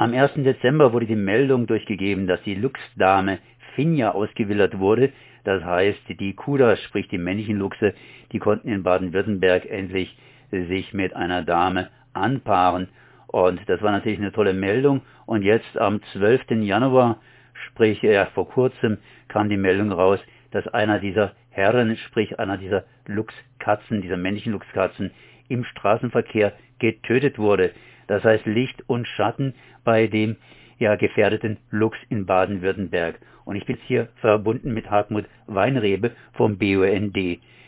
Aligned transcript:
Am 0.00 0.14
1. 0.14 0.32
Dezember 0.36 0.94
wurde 0.94 1.04
die 1.04 1.14
Meldung 1.14 1.66
durchgegeben, 1.66 2.26
dass 2.26 2.42
die 2.44 2.54
Luchsdame 2.54 3.38
Finja 3.74 4.12
ausgewildert 4.12 4.78
wurde. 4.78 5.12
Das 5.44 5.62
heißt, 5.62 6.00
die 6.18 6.32
Kudas, 6.32 6.80
sprich 6.84 7.06
die 7.08 7.18
männlichen 7.18 7.58
Luchse, 7.58 7.92
die 8.32 8.38
konnten 8.38 8.70
in 8.70 8.82
Baden-Württemberg 8.82 9.66
endlich 9.66 10.16
sich 10.50 10.94
mit 10.94 11.14
einer 11.14 11.42
Dame 11.42 11.90
anpaaren. 12.14 12.88
Und 13.26 13.60
das 13.66 13.82
war 13.82 13.92
natürlich 13.92 14.18
eine 14.18 14.32
tolle 14.32 14.54
Meldung. 14.54 15.02
Und 15.26 15.42
jetzt 15.42 15.76
am 15.76 16.00
12. 16.14 16.62
Januar, 16.62 17.18
sprich 17.66 18.00
ja, 18.00 18.24
vor 18.24 18.48
kurzem, 18.48 18.96
kam 19.28 19.50
die 19.50 19.58
Meldung 19.58 19.92
raus, 19.92 20.18
dass 20.50 20.66
einer 20.68 20.98
dieser 20.98 21.32
Herren, 21.50 21.98
sprich 21.98 22.38
einer 22.38 22.56
dieser 22.56 22.84
Luchskatzen, 23.06 24.00
dieser 24.00 24.16
männlichen 24.16 24.52
Luchskatzen, 24.52 25.10
im 25.48 25.62
Straßenverkehr 25.64 26.54
getötet 26.78 27.38
wurde. 27.38 27.72
Das 28.10 28.24
heißt 28.24 28.44
Licht 28.44 28.82
und 28.88 29.06
Schatten 29.06 29.54
bei 29.84 30.08
dem 30.08 30.34
ja 30.80 30.96
gefährdeten 30.96 31.58
Luchs 31.70 31.96
in 32.08 32.26
Baden-Württemberg. 32.26 33.20
Und 33.44 33.54
ich 33.54 33.64
bin 33.66 33.76
jetzt 33.76 33.86
hier 33.86 34.08
verbunden 34.16 34.74
mit 34.74 34.90
Hartmut 34.90 35.26
Weinrebe 35.46 36.10
vom 36.32 36.58
BUND. 36.58 37.16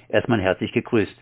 Erstmal 0.09 0.41
herzlich 0.41 0.73
gegrüßt. 0.73 1.15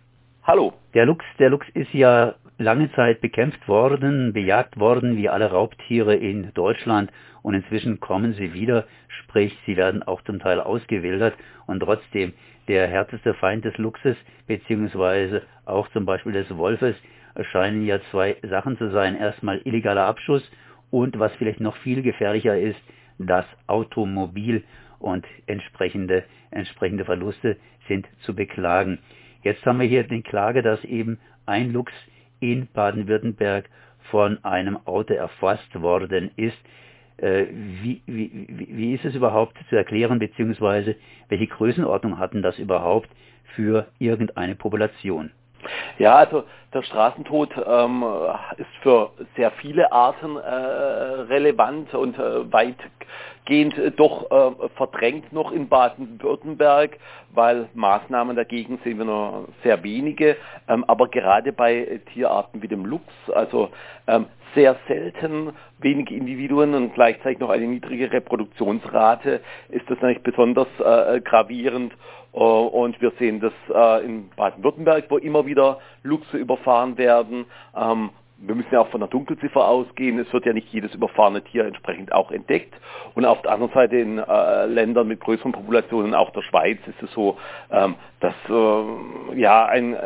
Hallo. 0.44 0.72
Der 0.94 1.04
Luchs, 1.04 1.26
der 1.38 1.50
Luchs 1.50 1.66
ist 1.74 1.92
ja 1.92 2.34
lange 2.56 2.90
Zeit 2.92 3.20
bekämpft 3.20 3.68
worden, 3.68 4.32
bejagt 4.32 4.80
worden, 4.80 5.18
wie 5.18 5.28
alle 5.28 5.50
Raubtiere 5.50 6.14
in 6.14 6.54
Deutschland. 6.54 7.12
Und 7.42 7.52
inzwischen 7.52 8.00
kommen 8.00 8.32
sie 8.32 8.54
wieder, 8.54 8.86
sprich, 9.08 9.54
sie 9.66 9.76
werden 9.76 10.02
auch 10.02 10.22
zum 10.22 10.38
Teil 10.38 10.60
ausgewildert. 10.60 11.34
Und 11.66 11.80
trotzdem, 11.80 12.32
der 12.68 12.86
härteste 12.86 13.34
Feind 13.34 13.66
des 13.66 13.76
Luchses, 13.76 14.16
beziehungsweise 14.46 15.42
auch 15.66 15.90
zum 15.90 16.06
Beispiel 16.06 16.32
des 16.32 16.56
Wolfes, 16.56 16.96
scheinen 17.52 17.84
ja 17.84 18.00
zwei 18.10 18.36
Sachen 18.42 18.76
zu 18.78 18.90
sein. 18.90 19.16
Erstmal 19.16 19.60
illegaler 19.64 20.06
Abschuss 20.06 20.48
und 20.90 21.18
was 21.18 21.32
vielleicht 21.36 21.60
noch 21.60 21.76
viel 21.76 22.02
gefährlicher 22.02 22.58
ist, 22.58 22.80
das 23.18 23.44
Automobil 23.66 24.64
und 24.98 25.26
entsprechende, 25.46 26.24
entsprechende 26.50 27.04
Verluste 27.04 27.56
sind 27.88 28.06
zu 28.22 28.34
beklagen. 28.34 28.98
Jetzt 29.42 29.64
haben 29.64 29.80
wir 29.80 29.86
hier 29.86 30.04
die 30.04 30.22
Klage, 30.22 30.62
dass 30.62 30.84
eben 30.84 31.18
ein 31.46 31.72
Luchs 31.72 31.92
in 32.40 32.68
Baden-Württemberg 32.72 33.68
von 34.10 34.42
einem 34.44 34.78
Auto 34.86 35.14
erfasst 35.14 35.80
worden 35.80 36.30
ist. 36.36 36.58
Äh, 37.16 37.46
wie, 37.82 38.02
wie, 38.06 38.46
wie 38.48 38.94
ist 38.94 39.04
es 39.04 39.14
überhaupt 39.14 39.56
zu 39.68 39.76
erklären, 39.76 40.18
beziehungsweise 40.18 40.96
welche 41.28 41.46
Größenordnung 41.46 42.18
hatten 42.18 42.42
das 42.42 42.58
überhaupt 42.58 43.08
für 43.54 43.86
irgendeine 43.98 44.54
Population? 44.54 45.30
Ja, 46.00 46.14
also 46.14 46.44
der 46.72 46.82
Straßentod 46.82 47.50
ähm, 47.58 48.02
ist 48.56 48.70
für 48.80 49.10
sehr 49.36 49.50
viele 49.50 49.92
Arten 49.92 50.34
äh, 50.36 50.40
relevant 50.40 51.92
und 51.92 52.18
äh, 52.18 52.50
weitgehend 52.50 53.76
äh, 53.76 53.90
doch 53.90 54.30
äh, 54.30 54.68
verdrängt 54.76 55.30
noch 55.30 55.52
in 55.52 55.68
Baden-Württemberg, 55.68 56.96
weil 57.34 57.68
Maßnahmen 57.74 58.34
dagegen 58.34 58.78
sehen 58.82 58.96
wir 58.96 59.04
nur 59.04 59.48
sehr 59.62 59.82
wenige. 59.82 60.38
Ähm, 60.68 60.86
aber 60.88 61.08
gerade 61.08 61.52
bei 61.52 62.00
Tierarten 62.14 62.62
wie 62.62 62.68
dem 62.68 62.86
Luchs, 62.86 63.04
also 63.34 63.68
ähm, 64.06 64.24
sehr 64.54 64.76
selten 64.88 65.52
wenige 65.80 66.14
Individuen 66.14 66.72
und 66.72 66.94
gleichzeitig 66.94 67.40
noch 67.40 67.50
eine 67.50 67.66
niedrige 67.66 68.10
Reproduktionsrate, 68.10 69.42
ist 69.68 69.84
das 69.90 70.00
natürlich 70.00 70.22
besonders 70.22 70.68
äh, 70.82 71.20
gravierend 71.20 71.92
und 72.32 73.00
wir 73.00 73.12
sehen 73.18 73.40
das 73.40 73.52
äh, 73.74 74.04
in 74.04 74.28
Baden-Württemberg, 74.36 75.06
wo 75.08 75.18
immer 75.18 75.46
wieder 75.46 75.78
Luchse 76.02 76.36
überfahren 76.36 76.96
werden. 76.96 77.46
Ähm, 77.76 78.10
wir 78.42 78.54
müssen 78.54 78.72
ja 78.72 78.80
auch 78.80 78.88
von 78.88 79.00
der 79.00 79.08
Dunkelziffer 79.08 79.66
ausgehen. 79.66 80.18
Es 80.18 80.32
wird 80.32 80.46
ja 80.46 80.52
nicht 80.52 80.72
jedes 80.72 80.94
überfahrene 80.94 81.42
Tier 81.42 81.66
entsprechend 81.66 82.12
auch 82.12 82.30
entdeckt. 82.30 82.74
Und 83.14 83.26
auf 83.26 83.42
der 83.42 83.52
anderen 83.52 83.72
Seite 83.72 83.96
in 83.96 84.18
äh, 84.18 84.66
Ländern 84.66 85.08
mit 85.08 85.20
größeren 85.20 85.52
Populationen, 85.52 86.14
auch 86.14 86.30
der 86.30 86.42
Schweiz, 86.42 86.78
ist 86.86 87.02
es 87.02 87.12
so, 87.12 87.36
ähm, 87.70 87.96
dass 88.20 88.34
äh, 88.48 89.38
ja 89.38 89.66
ein, 89.66 89.94
äh, 89.94 89.98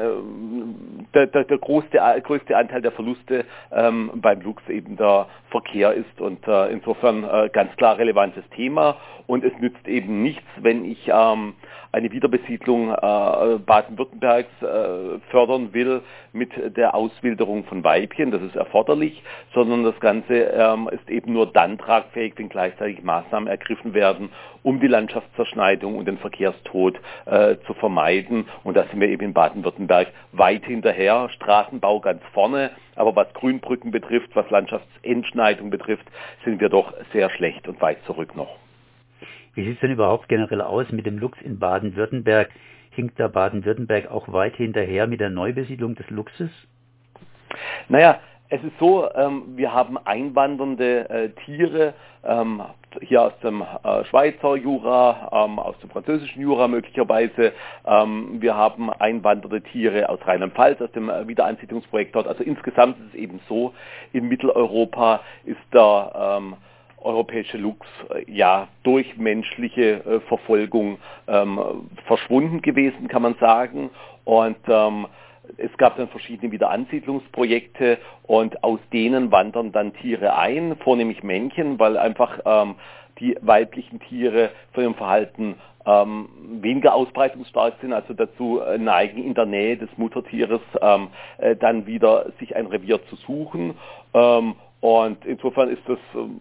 der, 1.15 1.27
der, 1.29 1.45
der 1.45 1.59
größte, 1.59 1.99
größte 2.25 2.56
Anteil 2.56 2.83
der 2.83 2.93
Verluste 2.93 3.45
ähm, 3.71 4.11
beim 4.17 4.41
Luchs 4.41 4.69
eben 4.69 4.97
der 4.97 5.27
Verkehr 5.51 5.93
ist. 5.93 6.21
Und 6.21 6.47
äh, 6.49 6.73
insofern 6.73 7.23
äh, 7.23 7.49
ganz 7.53 7.75
klar 7.77 7.99
relevantes 7.99 8.45
Thema. 8.51 8.97
Und 9.27 9.45
es 9.45 9.53
nützt 9.59 9.87
eben 9.89 10.23
nichts, 10.23 10.47
wenn 10.57 10.85
ich 10.85 11.09
ähm, 11.09 11.55
eine 11.95 12.11
Wiederbesiedlung 12.11 12.91
äh, 12.91 13.59
Baden-Württembergs 13.65 14.51
äh, 14.62 15.21
fördern 15.31 15.73
will 15.73 16.03
mit 16.33 16.51
der 16.77 16.95
Auswilderung 16.95 17.65
von 17.65 17.85
Weibchen, 17.85 18.33
das 18.33 18.43
ist 18.43 18.57
erforderlich, 18.57 19.23
sondern 19.55 19.85
das 19.85 19.99
Ganze 20.01 20.35
ähm, 20.35 20.91
ist 20.91 21.09
eben 21.09 21.33
nur 21.33 21.47
dann 21.47 21.79
tragfähig, 21.79 22.35
wenn 22.37 22.49
gleichzeitig 22.49 23.03
Maßnahmen 23.05 23.49
ergriffen 23.49 23.95
werden, 23.95 24.31
um 24.65 24.81
die 24.81 24.89
Landschaftszerschneidung 24.89 25.97
und 25.97 26.06
den 26.06 26.19
Verkehrstod 26.19 26.99
äh, 27.27 27.56
zu 27.67 27.75
vermeiden. 27.75 28.47
Und 28.65 28.77
da 28.77 28.85
sind 28.91 29.01
wir 29.01 29.09
eben 29.09 29.27
in 29.27 29.33
Baden-Württemberg 29.33 30.09
weit 30.33 30.65
hinterher, 30.65 31.29
Straßenbau 31.31 32.01
ganz 32.01 32.23
vorne, 32.33 32.73
aber 32.97 33.15
was 33.15 33.33
Grünbrücken 33.35 33.93
betrifft, 33.93 34.31
was 34.35 34.51
Landschaftsentschneidung 34.51 35.71
betrifft, 35.71 36.06
sind 36.45 36.61
wir 36.61 36.69
doch 36.69 36.93
sehr 37.12 37.31
schlecht 37.31 37.69
und 37.69 37.81
weit 37.81 37.99
zurück 38.05 38.35
noch. 38.35 38.64
Wie 39.55 39.65
sieht 39.65 39.75
es 39.75 39.81
denn 39.81 39.93
überhaupt 39.93 40.29
generell 40.29 40.61
aus 40.61 40.91
mit 40.91 41.07
dem 41.07 41.19
Luchs 41.19 41.41
in 41.43 41.59
Baden-Württemberg? 41.59 42.51
Hinkt 42.91 43.19
da 43.19 43.29
Baden-Württemberg 43.29 44.11
auch 44.11 44.33
weit 44.33 44.57
hinterher 44.57 45.07
mit 45.07 45.21
der 45.21 45.31
Neubesiedlung 45.31 45.95
des 45.95 46.09
Luchses? 46.11 46.51
Naja, 47.89 48.21
es 48.51 48.63
ist 48.63 48.79
so, 48.79 49.11
ähm, 49.15 49.57
wir 49.57 49.73
haben 49.73 49.97
einwandernde 49.99 51.09
äh, 51.09 51.29
Tiere, 51.45 51.95
ähm, 52.25 52.63
hier 53.01 53.23
aus 53.23 53.33
dem 53.43 53.63
äh, 53.63 54.05
Schweizer 54.05 54.57
Jura, 54.57 55.31
ähm, 55.33 55.59
aus 55.59 55.79
dem 55.81 55.91
französischen 55.91 56.43
Jura 56.43 56.69
möglicherweise. 56.69 57.53
Ähm, 57.87 58.41
wir 58.41 58.55
haben 58.55 58.93
einwandernde 58.93 59.63
Tiere 59.63 60.09
aus 60.09 60.21
Rheinland-Pfalz, 60.27 60.81
aus 60.81 60.93
dem 60.93 61.09
äh, 61.09 61.27
Wiederansiedlungsprojekt 61.27 62.15
dort. 62.15 62.29
Also 62.29 62.45
insgesamt 62.45 62.99
ist 63.01 63.15
es 63.15 63.15
eben 63.15 63.41
so, 63.49 63.73
in 64.13 64.29
Mitteleuropa 64.29 65.21
ist 65.45 65.59
da 65.71 66.39
ähm, 66.39 66.55
europäische 67.05 67.59
Luchs 67.59 67.87
äh, 68.11 68.31
ja 68.31 68.69
durch 68.83 69.17
menschliche 69.17 70.05
äh, 70.05 70.21
Verfolgung 70.29 70.99
ähm, 71.29 71.89
verschwunden 72.07 72.63
gewesen, 72.63 73.09
kann 73.09 73.23
man 73.23 73.35
sagen. 73.37 73.91
Und 74.25 74.57
ähm, 74.69 75.07
es 75.59 75.77
gab 75.77 75.97
dann 75.97 76.09
verschiedene 76.09 76.51
Wiederansiedlungsprojekte 76.53 77.99
und 78.25 78.65
aus 78.65 78.81
denen 78.93 79.31
wandern 79.31 79.73
dann 79.73 79.93
Tiere 79.95 80.37
ein, 80.37 80.77
vornehmlich 80.79 81.23
Männchen, 81.23 81.79
weil 81.79 81.97
einfach 81.97 82.41
ähm, 82.45 82.77
die 83.21 83.37
weiblichen 83.41 84.01
Tiere 84.01 84.51
von 84.73 84.83
ihrem 84.83 84.95
Verhalten 84.95 85.57
ähm, 85.87 86.29
weniger 86.63 86.95
ausbreitungsstark 86.95 87.75
sind, 87.81 87.93
also 87.93 88.15
dazu 88.15 88.61
äh, 88.61 88.79
neigen, 88.79 89.23
in 89.23 89.35
der 89.35 89.47
Nähe 89.47 89.77
des 89.77 89.91
Muttertieres 89.97 90.63
ähm, 90.81 91.09
äh, 91.39 91.57
dann 91.57 91.87
wieder 91.87 92.33
sich 92.41 92.57
ein 92.57 92.67
Revier 92.67 93.05
zu 93.09 93.17
suchen. 93.17 93.75
Ähm, 94.15 94.55
und 94.81 95.25
insofern 95.27 95.69
ist 95.69 95.83
das 95.87 95.99
ähm, 96.15 96.41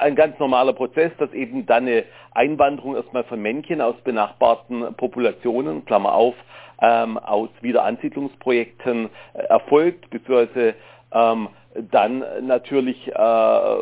ein 0.00 0.14
ganz 0.14 0.38
normaler 0.38 0.72
Prozess, 0.72 1.12
dass 1.18 1.32
eben 1.32 1.66
dann 1.66 1.84
eine 1.86 2.04
Einwanderung 2.32 2.96
erstmal 2.96 3.24
von 3.24 3.40
Männchen 3.40 3.80
aus 3.80 3.96
benachbarten 4.04 4.94
Populationen, 4.96 5.84
Klammer 5.84 6.14
auf, 6.14 6.34
ähm, 6.80 7.18
aus 7.18 7.48
Wiederansiedlungsprojekten 7.60 9.10
äh, 9.34 9.38
erfolgt, 9.44 10.10
beziehungsweise 10.10 10.74
ähm, 11.12 11.48
dann 11.90 12.24
natürlich 12.42 13.08
äh, 13.08 13.76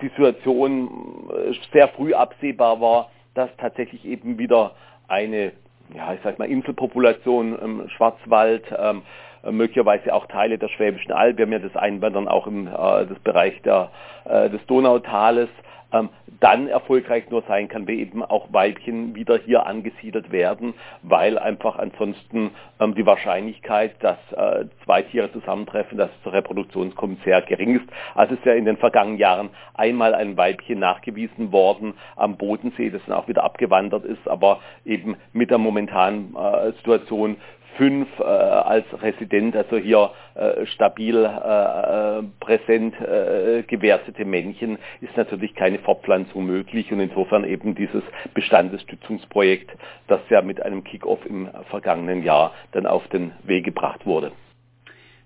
die 0.00 0.08
Situation 0.08 1.30
äh, 1.30 1.54
sehr 1.72 1.88
früh 1.88 2.14
absehbar 2.14 2.80
war, 2.80 3.10
dass 3.34 3.50
tatsächlich 3.58 4.04
eben 4.04 4.38
wieder 4.38 4.72
eine, 5.08 5.52
ja, 5.94 6.12
ich 6.14 6.20
sag 6.22 6.38
mal, 6.38 6.50
Inselpopulation 6.50 7.58
im 7.58 7.88
Schwarzwald 7.90 8.64
ähm, 8.76 8.98
äh, 8.98 9.02
möglicherweise 9.50 10.14
auch 10.14 10.26
Teile 10.26 10.58
der 10.58 10.68
Schwäbischen 10.68 11.12
Alb. 11.12 11.38
Wir 11.38 11.46
haben 11.46 11.52
ja 11.52 11.58
das 11.58 11.76
Einwandern 11.76 12.28
auch 12.28 12.46
im 12.46 12.66
äh, 12.66 12.70
das 13.06 13.18
Bereich 13.24 13.60
der, 13.62 13.90
äh, 14.24 14.50
des 14.50 14.64
Donautales 14.66 15.48
ähm, 15.92 16.08
dann 16.40 16.68
erfolgreich 16.68 17.28
nur 17.30 17.42
sein 17.46 17.68
kann, 17.68 17.86
wenn 17.86 17.98
eben 17.98 18.24
auch 18.24 18.52
Weibchen 18.52 19.14
wieder 19.14 19.38
hier 19.38 19.66
angesiedelt 19.66 20.32
werden, 20.32 20.74
weil 21.02 21.38
einfach 21.38 21.78
ansonsten 21.78 22.50
ähm, 22.80 22.94
die 22.94 23.06
Wahrscheinlichkeit, 23.06 23.94
dass 24.00 24.18
äh, 24.32 24.64
zwei 24.84 25.02
Tiere 25.02 25.30
zusammentreffen, 25.32 25.98
dass 25.98 26.10
es 26.10 26.22
zur 26.22 26.32
Reproduktion 26.32 26.94
kommt, 26.94 27.22
sehr 27.24 27.42
gering 27.42 27.76
ist. 27.76 27.86
Also 28.14 28.34
es 28.34 28.40
ist 28.40 28.46
ja 28.46 28.54
in 28.54 28.64
den 28.64 28.78
vergangenen 28.78 29.18
Jahren 29.18 29.50
einmal 29.74 30.14
ein 30.14 30.36
Weibchen 30.36 30.78
nachgewiesen 30.78 31.52
worden 31.52 31.94
am 32.16 32.36
Bodensee, 32.36 32.90
das 32.90 33.02
dann 33.06 33.16
auch 33.16 33.28
wieder 33.28 33.44
abgewandert 33.44 34.04
ist, 34.04 34.26
aber 34.26 34.60
eben 34.84 35.16
mit 35.32 35.50
der 35.50 35.58
momentanen 35.58 36.34
äh, 36.34 36.72
Situation 36.72 37.36
fünf 37.76 38.08
äh, 38.18 38.22
als 38.22 38.84
Resident, 39.02 39.56
also 39.56 39.76
hier 39.76 40.10
äh, 40.34 40.66
stabil 40.66 41.16
äh, 41.16 42.18
äh, 42.18 42.22
präsent 42.40 42.94
äh, 43.00 43.62
gewertete 43.66 44.24
Männchen, 44.24 44.78
ist 45.00 45.16
natürlich 45.16 45.54
keine 45.54 45.78
Fortpflanzung 45.78 46.46
möglich 46.46 46.92
und 46.92 47.00
insofern 47.00 47.44
eben 47.44 47.74
dieses 47.74 48.02
Bestandesstützungsprojekt, 48.34 49.70
das 50.08 50.20
ja 50.30 50.42
mit 50.42 50.62
einem 50.62 50.84
Kick-off 50.84 51.24
im 51.26 51.48
vergangenen 51.70 52.22
Jahr 52.22 52.52
dann 52.72 52.86
auf 52.86 53.06
den 53.08 53.32
Weg 53.44 53.64
gebracht 53.64 54.06
wurde. 54.06 54.32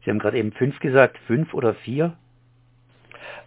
Sie 0.05 0.11
haben 0.11 0.19
gerade 0.19 0.39
eben 0.39 0.53
fünf 0.53 0.79
gesagt, 0.81 1.19
fünf 1.27 1.53
oder 1.53 1.75
vier? 1.75 2.17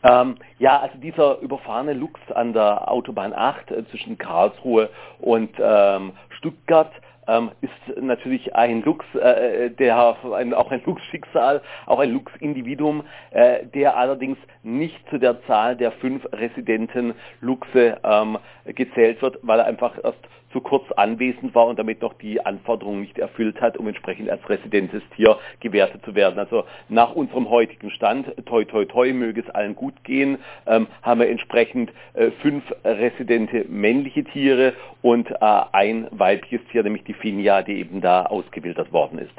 Ähm, 0.03 0.35
ja, 0.59 0.79
also 0.79 0.97
dieser 0.97 1.39
überfahrene 1.39 1.93
Lux 1.93 2.19
an 2.31 2.53
der 2.53 2.89
Autobahn 2.89 3.33
8 3.33 3.71
äh, 3.71 3.85
zwischen 3.87 4.17
Karlsruhe 4.17 4.89
und 5.19 5.51
ähm, 5.59 6.13
Stuttgart 6.37 6.91
ähm, 7.29 7.51
ist 7.61 8.01
natürlich 8.01 8.55
ein 8.55 8.81
Lux, 8.83 9.05
äh, 9.15 9.69
der 9.69 10.17
ein, 10.33 10.53
auch 10.53 10.71
ein 10.71 10.81
Lux-Schicksal, 10.85 11.61
auch 11.85 11.99
ein 11.99 12.11
Lux-Individuum, 12.11 13.03
äh, 13.31 13.65
der 13.67 13.97
allerdings 13.97 14.37
nicht 14.63 14.97
zu 15.09 15.17
der 15.19 15.41
Zahl 15.43 15.75
der 15.75 15.91
fünf 15.93 16.25
Residenten 16.33 17.13
Luxe 17.41 17.97
ähm, 18.03 18.37
gezählt 18.65 19.21
wird, 19.21 19.39
weil 19.43 19.59
er 19.59 19.65
einfach 19.65 19.93
erst 20.03 20.19
zu 20.51 20.61
kurz 20.61 20.89
anwesend 20.93 21.53
war 21.55 21.67
und 21.67 21.77
damit 21.77 22.01
noch 22.01 22.13
die 22.13 22.43
Anforderungen 22.45 23.01
nicht 23.01 23.17
erfüllt 23.17 23.61
hat, 23.61 23.77
um 23.77 23.87
entsprechend 23.87 24.29
als 24.29 24.47
residentes 24.49 25.01
Tier 25.15 25.37
gewertet 25.59 26.03
zu 26.03 26.15
werden. 26.15 26.39
Also 26.39 26.65
nach 26.87 27.13
unserem 27.13 27.49
heutigen 27.49 27.91
Stand, 27.91 28.33
toi 28.45 28.65
toi 28.65 28.85
toi, 28.85 29.13
möge 29.13 29.41
es 29.41 29.49
allen 29.49 29.75
gut 29.75 30.03
gehen, 30.03 30.39
ähm, 30.65 30.87
haben 31.01 31.19
wir 31.19 31.29
entsprechend 31.29 31.91
äh, 32.13 32.31
fünf 32.41 32.63
residente 32.83 33.65
männliche 33.69 34.23
Tiere 34.23 34.73
und 35.01 35.29
äh, 35.29 35.35
ein 35.39 36.07
weibliches 36.11 36.61
Tier, 36.71 36.83
nämlich 36.83 37.03
die 37.03 37.13
Finja, 37.13 37.61
die 37.61 37.79
eben 37.79 38.01
da 38.01 38.23
ausgewildert 38.23 38.91
worden 38.91 39.19
ist. 39.19 39.33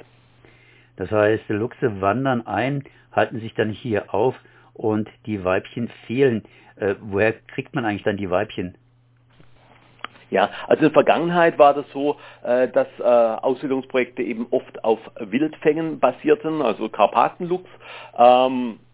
Das 0.97 1.11
heißt, 1.11 1.49
Luchse 1.49 2.01
wandern 2.01 2.47
ein, 2.47 2.85
halten 3.13 3.41
sich 3.41 3.55
dann 3.55 3.71
hier 3.71 4.15
auf 4.15 4.35
und 4.75 5.09
die 5.27 5.45
Weibchen 5.45 5.89
fehlen. 6.07 6.43
Äh, 6.77 6.95
woher 7.01 7.33
kriegt 7.33 7.75
man 7.75 7.85
eigentlich 7.85 8.03
dann 8.03 8.17
die 8.17 8.31
Weibchen? 8.31 8.77
Ja, 10.31 10.51
also 10.67 10.81
in 10.81 10.85
der 10.85 10.93
Vergangenheit 10.93 11.59
war 11.59 11.75
das 11.75 11.87
so, 11.93 12.17
äh, 12.43 12.69
dass 12.69 12.87
äh, 12.99 13.03
Ausbildungsprojekte 13.03 14.23
eben 14.23 14.47
oft 14.51 14.85
auf 14.85 14.99
Wildfängen 15.19 15.99
basierten, 15.99 16.63
also 16.63 16.89
Karpatenluchs. 16.89 17.69
Ähm, 18.17 18.79
äh, 18.79 18.90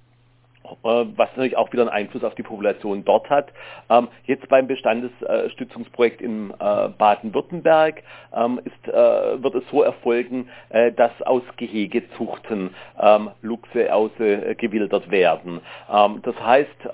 was 0.82 1.28
natürlich 1.36 1.56
auch 1.56 1.72
wieder 1.72 1.82
einen 1.82 1.90
Einfluss 1.90 2.24
auf 2.24 2.34
die 2.34 2.42
Population 2.42 3.04
dort 3.04 3.28
hat. 3.30 3.48
Ähm, 3.90 4.08
jetzt 4.24 4.48
beim 4.48 4.66
Bestandesstützungsprojekt 4.66 6.20
in 6.20 6.50
äh, 6.50 6.88
Baden-Württemberg 6.96 8.02
ähm, 8.34 8.60
äh, 8.86 8.92
wird 8.92 9.54
es 9.54 9.64
so 9.70 9.82
erfolgen, 9.82 10.48
dass 10.96 11.10
aus 11.22 11.42
Gehegezuchten 11.56 12.74
ähm, 13.00 13.30
Luchse 13.42 13.92
ausgewildert 13.92 15.10
werden. 15.10 15.60
das 15.88 16.34
heißt, 16.40 16.88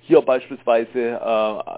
hier 0.00 0.20
beispielsweise 0.22 1.20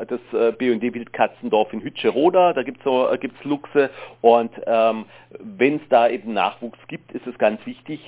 das 0.08 0.56
BND 0.58 0.94
Wildkatzendorf 0.94 1.72
in 1.72 1.80
Hütscheroda, 1.80 2.52
da 2.52 2.62
gibt 2.62 2.84
es 2.84 3.20
gibt's 3.20 3.44
Luchse 3.44 3.90
und 4.20 4.50
wenn 4.66 5.76
es 5.76 5.82
da 5.88 6.08
eben 6.08 6.32
Nachwuchs 6.32 6.78
gibt, 6.88 7.12
ist 7.12 7.26
es 7.26 7.36
ganz 7.38 7.64
wichtig, 7.66 8.00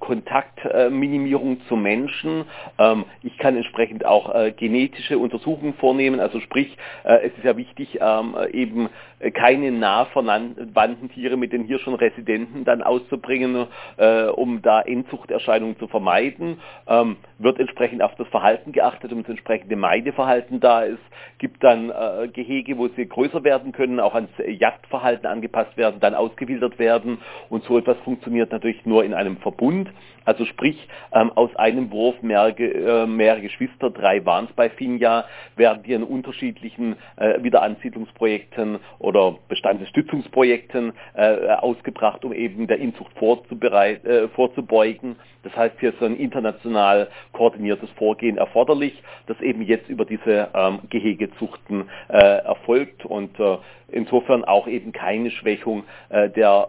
Kontaktminimierung 0.00 1.60
zu 1.68 1.76
Menschen 1.76 2.27
Menschen. 2.28 2.44
Ähm, 2.78 3.04
ich 3.22 3.36
kann 3.38 3.56
entsprechend 3.56 4.04
auch 4.04 4.34
äh, 4.34 4.52
genetische 4.52 5.18
Untersuchungen 5.18 5.74
vornehmen. 5.74 6.20
Also 6.20 6.40
sprich, 6.40 6.76
äh, 7.04 7.26
es 7.26 7.32
ist 7.36 7.44
ja 7.44 7.56
wichtig, 7.56 7.98
ähm, 8.00 8.36
eben 8.52 8.88
keine 9.34 9.72
nah 9.72 10.04
verwandten 10.06 11.10
Tiere 11.10 11.36
mit 11.36 11.52
den 11.52 11.64
hier 11.64 11.78
schon 11.78 11.94
Residenten 11.94 12.64
dann 12.64 12.82
auszubringen, 12.82 13.66
äh, 13.96 14.26
um 14.26 14.62
da 14.62 14.80
Inzuchterscheinungen 14.80 15.78
zu 15.78 15.88
vermeiden. 15.88 16.60
Ähm, 16.86 17.16
wird 17.38 17.58
entsprechend 17.58 18.02
auf 18.02 18.14
das 18.16 18.28
Verhalten 18.28 18.72
geachtet, 18.72 19.12
um 19.12 19.22
das 19.22 19.30
entsprechende 19.30 19.76
Meideverhalten 19.76 20.60
da 20.60 20.82
ist. 20.82 20.98
Gibt 21.38 21.62
dann 21.64 21.90
äh, 21.90 22.28
Gehege, 22.28 22.78
wo 22.78 22.88
sie 22.88 23.06
größer 23.06 23.44
werden 23.44 23.72
können, 23.72 24.00
auch 24.00 24.14
ans 24.14 24.30
Jagdverhalten 24.46 25.26
angepasst 25.26 25.76
werden, 25.76 26.00
dann 26.00 26.14
ausgewildert 26.14 26.78
werden. 26.78 27.18
Und 27.48 27.64
so 27.64 27.78
etwas 27.78 27.96
funktioniert 28.04 28.52
natürlich 28.52 28.84
nur 28.86 29.04
in 29.04 29.14
einem 29.14 29.36
Verbund. 29.38 29.90
Also 30.28 30.44
sprich, 30.44 30.76
ähm, 31.12 31.32
aus 31.34 31.54
einem 31.56 31.90
Wurf 31.90 32.20
mehrere, 32.20 32.62
äh, 32.62 33.06
mehrere 33.06 33.40
Geschwister, 33.40 33.88
drei 33.88 34.26
waren 34.26 34.44
es 34.44 34.52
bei 34.52 34.68
Finja, 34.68 35.24
werden 35.56 35.84
die 35.84 35.94
in 35.94 36.02
unterschiedlichen 36.02 36.96
äh, 37.16 37.42
Wiederansiedlungsprojekten 37.42 38.78
oder 39.08 39.36
Bestandesstützungsprojekten 39.48 40.92
äh, 41.14 41.48
ausgebracht, 41.54 42.24
um 42.24 42.32
eben 42.32 42.66
der 42.66 42.78
Inzucht 42.78 43.12
äh, 43.16 44.28
vorzubeugen. 44.28 45.16
Das 45.42 45.56
heißt, 45.56 45.76
hier 45.80 45.90
ist 45.90 45.98
so 45.98 46.04
ein 46.04 46.16
international 46.16 47.08
koordiniertes 47.32 47.88
Vorgehen 47.96 48.36
erforderlich, 48.36 49.02
das 49.26 49.40
eben 49.40 49.62
jetzt 49.62 49.88
über 49.88 50.04
diese 50.04 50.48
ähm, 50.54 50.80
Gehegezuchten 50.90 51.88
äh, 52.08 52.16
erfolgt 52.18 53.06
und 53.06 53.38
äh, 53.40 53.56
insofern 53.90 54.44
auch 54.44 54.66
eben 54.66 54.92
keine 54.92 55.30
Schwächung 55.30 55.84
äh, 56.10 56.28
der, 56.30 56.68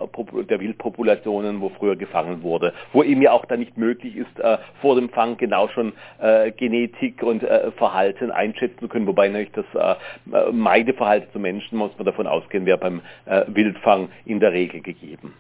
der 0.49 0.59
Wildpopulationen, 0.59 1.61
wo 1.61 1.69
früher 1.69 1.95
gefangen 1.95 2.43
wurde, 2.43 2.73
wo 2.93 3.03
eben 3.03 3.21
ja 3.21 3.31
auch 3.31 3.45
dann 3.45 3.59
nicht 3.59 3.77
möglich 3.77 4.15
ist, 4.15 4.39
äh, 4.39 4.57
vor 4.81 4.95
dem 4.95 5.09
Fang 5.09 5.37
genau 5.37 5.67
schon 5.69 5.93
äh, 6.21 6.51
Genetik 6.51 7.21
und 7.23 7.43
äh, 7.43 7.71
Verhalten 7.71 8.31
einschätzen 8.31 8.79
zu 8.79 8.87
können, 8.87 9.07
wobei 9.07 9.27
natürlich 9.27 9.51
das 9.51 9.97
äh, 10.31 10.51
Meideverhalten 10.51 11.31
zu 11.33 11.39
Menschen, 11.39 11.77
muss 11.77 11.91
man 11.97 12.05
davon 12.05 12.27
ausgehen, 12.29 12.65
wäre 12.65 12.77
beim 12.77 13.01
äh, 13.25 13.43
Wildfang 13.47 14.09
in 14.25 14.39
der 14.39 14.53
Regel 14.53 14.81
gegeben. 14.81 15.33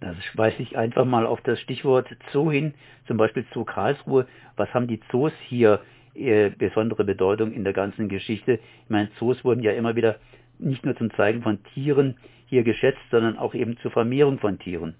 Das 0.00 0.16
weise 0.34 0.62
ich 0.62 0.78
einfach 0.78 1.04
mal 1.04 1.26
auf 1.26 1.40
das 1.42 1.60
Stichwort 1.60 2.08
Zoo 2.32 2.50
hin, 2.50 2.74
zum 3.06 3.18
Beispiel 3.18 3.44
Zoo 3.52 3.64
Karlsruhe. 3.64 4.26
Was 4.56 4.72
haben 4.72 4.86
die 4.86 5.00
Zoos 5.10 5.32
hier 5.48 5.80
äh, 6.14 6.50
besondere 6.50 7.04
Bedeutung 7.04 7.52
in 7.52 7.64
der 7.64 7.74
ganzen 7.74 8.08
Geschichte? 8.08 8.54
Ich 8.84 8.90
meine, 8.90 9.10
Zoos 9.18 9.44
wurden 9.44 9.62
ja 9.62 9.72
immer 9.72 9.96
wieder 9.96 10.16
nicht 10.58 10.84
nur 10.84 10.96
zum 10.96 11.12
Zeigen 11.14 11.42
von 11.42 11.62
Tieren 11.74 12.16
hier 12.46 12.62
geschätzt, 12.62 13.00
sondern 13.10 13.38
auch 13.38 13.54
eben 13.54 13.76
zur 13.78 13.90
Vermehrung 13.90 14.38
von 14.38 14.58
Tieren. 14.58 14.94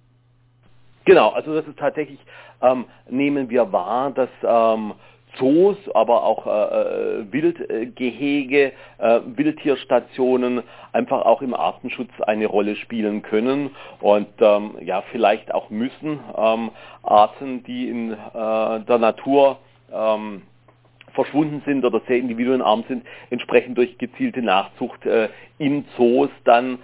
Genau, 1.05 1.31
also 1.31 1.55
das 1.55 1.67
ist 1.67 1.79
tatsächlich, 1.79 2.21
ähm, 2.61 2.85
nehmen 3.09 3.49
wir 3.49 3.73
wahr, 3.73 4.11
dass 4.11 4.29
ähm, 4.43 4.93
Zoos, 5.39 5.77
aber 5.95 6.25
auch 6.25 6.47
äh, 6.47 7.21
äh 7.21 7.33
Wildgehege, 7.33 8.73
äh, 8.99 9.21
Wildtierstationen 9.25 10.63
einfach 10.93 11.23
auch 11.23 11.43
im 11.43 11.55
Artenschutz 11.55 12.11
eine 12.21 12.47
Rolle 12.47 12.77
spielen 12.77 13.23
können. 13.23 13.71
Und 14.01 14.29
ähm, 14.41 14.77
ja 14.83 15.03
vielleicht 15.13 15.53
auch 15.55 15.71
müssen 15.71 16.21
ähm, 16.37 16.71
Arten, 17.03 17.63
die 17.65 17.89
in 17.89 18.13
äh, 18.13 18.17
der 18.35 18.99
Natur 18.99 19.59
ähm, 19.93 20.43
verschwunden 21.15 21.63
sind 21.67 21.85
oder 21.85 22.01
sehr 22.07 22.19
individuenarm 22.19 22.85
sind, 22.89 23.05
entsprechend 23.31 23.77
durch 23.79 23.99
gezielte 23.99 24.43
Nachzucht 24.43 25.05
äh, 25.07 25.29
in 25.59 25.85
Zoos 25.97 26.31
dann 26.45 26.79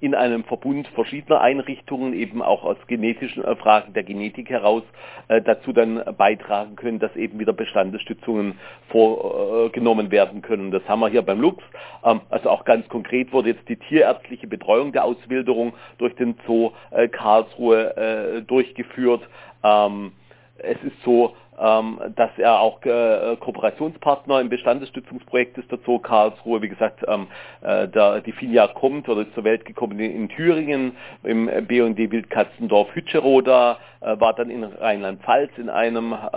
in 0.00 0.14
einem 0.14 0.44
Verbund 0.44 0.88
verschiedener 0.88 1.40
Einrichtungen, 1.40 2.12
eben 2.12 2.42
auch 2.42 2.64
aus 2.64 2.76
genetischen 2.86 3.44
äh, 3.44 3.56
Fragen 3.56 3.94
der 3.94 4.02
Genetik 4.02 4.50
heraus, 4.50 4.82
äh, 5.28 5.40
dazu 5.40 5.72
dann 5.72 6.02
beitragen 6.18 6.76
können, 6.76 6.98
dass 6.98 7.14
eben 7.16 7.38
wieder 7.38 7.52
Bestandesstützungen 7.52 8.58
vorgenommen 8.88 10.10
werden 10.10 10.42
können. 10.42 10.70
Das 10.70 10.86
haben 10.88 11.00
wir 11.00 11.08
hier 11.08 11.22
beim 11.22 11.40
Lux. 11.40 11.62
Ähm, 12.04 12.20
also 12.28 12.50
auch 12.50 12.64
ganz 12.64 12.88
konkret 12.88 13.32
wurde 13.32 13.50
jetzt 13.50 13.68
die 13.68 13.76
tierärztliche 13.76 14.46
Betreuung 14.46 14.92
der 14.92 15.04
Auswilderung 15.04 15.72
durch 15.98 16.14
den 16.16 16.36
Zoo 16.46 16.72
äh, 16.90 17.08
Karlsruhe 17.08 17.96
äh, 17.96 18.42
durchgeführt. 18.42 19.22
Ähm, 19.62 20.12
es 20.58 20.76
ist 20.82 21.02
so, 21.04 21.26
ähm, 21.26 21.36
dass 21.58 22.30
er 22.36 22.60
auch 22.60 22.82
äh, 22.84 23.36
Kooperationspartner 23.40 24.40
im 24.40 24.48
Bestandesstützungsprojekt 24.48 25.58
ist, 25.58 25.70
der 25.70 25.78
Zoo 25.84 25.98
Karlsruhe. 25.98 26.62
Wie 26.62 26.68
gesagt, 26.68 27.04
ähm, 27.06 27.26
äh, 27.62 27.88
der, 27.88 28.20
die 28.20 28.32
Finja 28.32 28.68
kommt 28.68 29.08
oder 29.08 29.22
ist 29.22 29.34
zur 29.34 29.44
Welt 29.44 29.64
gekommen 29.64 29.98
in, 29.98 30.14
in 30.14 30.28
Thüringen, 30.28 30.92
im 31.24 31.46
BND 31.66 32.10
Wildkatzendorf 32.10 32.94
Hütscheroda, 32.94 33.78
äh, 34.00 34.20
war 34.20 34.34
dann 34.34 34.50
in 34.50 34.62
Rheinland-Pfalz 34.62 35.50
in 35.56 35.68
einem 35.68 36.12
äh, 36.12 36.36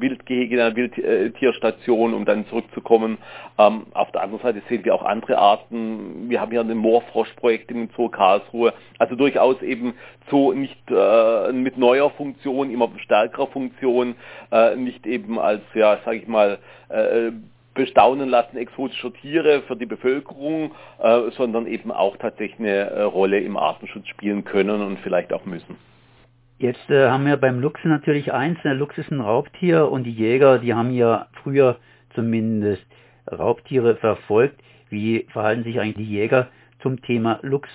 Wildgehege, 0.00 0.56
in 0.56 0.60
einer 0.60 0.74
Wildtierstation, 0.74 2.12
um 2.12 2.24
dann 2.24 2.46
zurückzukommen. 2.48 3.18
Ähm, 3.58 3.86
auf 3.94 4.10
der 4.12 4.22
anderen 4.22 4.42
Seite 4.42 4.62
sehen 4.68 4.84
wir 4.84 4.94
auch 4.94 5.04
andere 5.04 5.38
Arten. 5.38 6.28
Wir 6.28 6.40
haben 6.40 6.50
hier 6.50 6.60
ein 6.60 6.76
Moorfroschprojekt 6.76 7.70
im 7.70 7.88
Zoo 7.96 8.08
Karlsruhe. 8.08 8.72
Also 8.98 9.14
durchaus 9.14 9.62
eben 9.62 9.94
Zoo 10.28 10.52
nicht 10.52 10.76
äh, 10.90 11.52
mit 11.52 11.78
neuer 11.78 12.10
Funktion, 12.10 12.70
immer 12.70 12.90
stärkerer 12.98 13.46
Funktion, 13.46 14.16
äh, 14.50 14.76
nicht 14.76 15.06
eben 15.06 15.38
als, 15.38 15.62
ja, 15.74 15.98
sage 16.04 16.18
ich 16.18 16.28
mal, 16.28 16.58
äh, 16.88 17.32
bestaunen 17.74 18.28
lassen 18.28 18.56
exotischer 18.56 19.12
Tiere 19.14 19.62
für 19.62 19.76
die 19.76 19.86
Bevölkerung, 19.86 20.72
äh, 21.00 21.30
sondern 21.36 21.66
eben 21.66 21.92
auch 21.92 22.16
tatsächlich 22.16 22.58
eine 22.58 22.90
äh, 22.90 23.02
Rolle 23.02 23.38
im 23.38 23.56
Artenschutz 23.56 24.08
spielen 24.08 24.44
können 24.44 24.82
und 24.82 24.98
vielleicht 24.98 25.32
auch 25.32 25.44
müssen. 25.44 25.76
Jetzt 26.58 26.90
äh, 26.90 27.08
haben 27.08 27.24
wir 27.24 27.36
beim 27.36 27.60
Luchs 27.60 27.80
natürlich 27.84 28.32
eins, 28.32 28.58
der 28.64 28.74
Luchs 28.74 28.98
ist 28.98 29.12
ein 29.12 29.20
Raubtier 29.20 29.90
und 29.90 30.02
die 30.04 30.12
Jäger, 30.12 30.58
die 30.58 30.74
haben 30.74 30.90
ja 30.90 31.28
früher 31.44 31.76
zumindest 32.16 32.84
Raubtiere 33.30 33.94
verfolgt. 33.96 34.60
Wie 34.90 35.26
verhalten 35.32 35.62
sich 35.62 35.78
eigentlich 35.78 36.08
die 36.08 36.12
Jäger 36.12 36.48
zum 36.82 37.00
Thema 37.02 37.38
Luchs? 37.42 37.70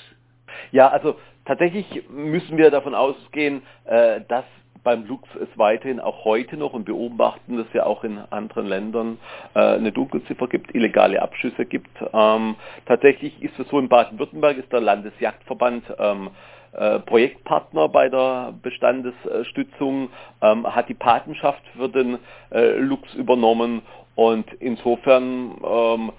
Ja, 0.72 0.90
also 0.90 1.16
tatsächlich 1.46 2.04
müssen 2.10 2.58
wir 2.58 2.72
davon 2.72 2.94
ausgehen, 2.94 3.62
äh, 3.86 4.20
dass 4.28 4.46
beim 4.84 5.06
Lux 5.06 5.28
es 5.36 5.48
weiterhin 5.58 6.00
auch 6.00 6.26
heute 6.26 6.58
noch 6.58 6.74
und 6.74 6.86
beobachten 6.86 7.58
das 7.58 7.68
ja 7.74 7.86
auch 7.86 8.04
in 8.04 8.18
anderen 8.30 8.68
Ländern 8.68 9.18
äh, 9.54 9.60
eine 9.60 9.92
Dunkelziffer 9.92 10.48
gibt, 10.48 10.74
illegale 10.76 11.22
Abschüsse 11.22 11.66
gibt. 11.66 11.90
Ähm, 12.14 12.56
tatsächlich 12.86 13.42
ist 13.42 13.58
es 13.60 13.68
so, 13.70 13.80
in 13.80 13.90
Baden-Württemberg 13.90 14.58
ist 14.58 14.72
der 14.72 14.82
Landesjagdverband 14.82 15.84
ähm, 15.98 16.30
äh, 16.74 17.00
Projektpartner 17.00 17.88
bei 17.90 18.10
der 18.10 18.54
Bestandesstützung, 18.62 20.10
ähm, 20.42 20.68
hat 20.76 20.90
die 20.90 20.96
Patenschaft 20.96 21.62
für 21.78 21.90
den 21.90 22.18
äh, 22.52 22.78
Lux 22.78 23.14
übernommen 23.16 23.82
und 24.16 24.52
insofern 24.60 25.56
ähm, 25.64 26.12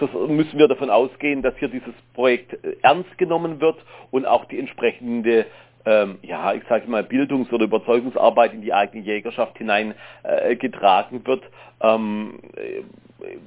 das, 0.00 0.10
müssen 0.28 0.58
wir 0.58 0.68
davon 0.68 0.90
ausgehen, 0.90 1.42
dass 1.42 1.56
hier 1.58 1.68
dieses 1.68 1.94
Projekt 2.14 2.56
ernst 2.82 3.18
genommen 3.18 3.60
wird 3.60 3.76
und 4.12 4.26
auch 4.26 4.44
die 4.44 4.58
entsprechende 4.58 5.46
ähm, 5.86 6.18
ja, 6.22 6.54
ich 6.54 6.62
sage 6.68 6.88
mal, 6.88 7.02
Bildungs- 7.02 7.52
oder 7.52 7.64
Überzeugungsarbeit 7.64 8.54
in 8.54 8.62
die 8.62 8.72
eigene 8.72 9.02
Jägerschaft 9.02 9.58
hineingetragen 9.58 11.22
äh, 11.22 11.26
wird. 11.26 11.44
Ähm, 11.80 12.40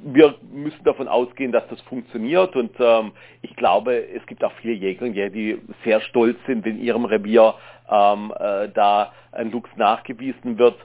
wir 0.03 0.35
müssen 0.51 0.83
davon 0.83 1.07
ausgehen, 1.07 1.51
dass 1.51 1.67
das 1.69 1.79
funktioniert 1.81 2.55
und 2.55 2.71
ähm, 2.79 3.11
ich 3.41 3.55
glaube, 3.55 3.95
es 3.95 4.25
gibt 4.25 4.43
auch 4.43 4.53
viele 4.61 4.73
Jäger, 4.73 5.09
die 5.29 5.59
sehr 5.83 6.01
stolz 6.01 6.37
sind, 6.47 6.65
in 6.65 6.79
ihrem 6.81 7.05
Revier 7.05 7.55
ähm, 7.89 8.33
äh, 8.37 8.69
da 8.69 9.11
ein 9.31 9.51
Luchs 9.51 9.69
nachgewiesen 9.75 10.57
wird. 10.57 10.75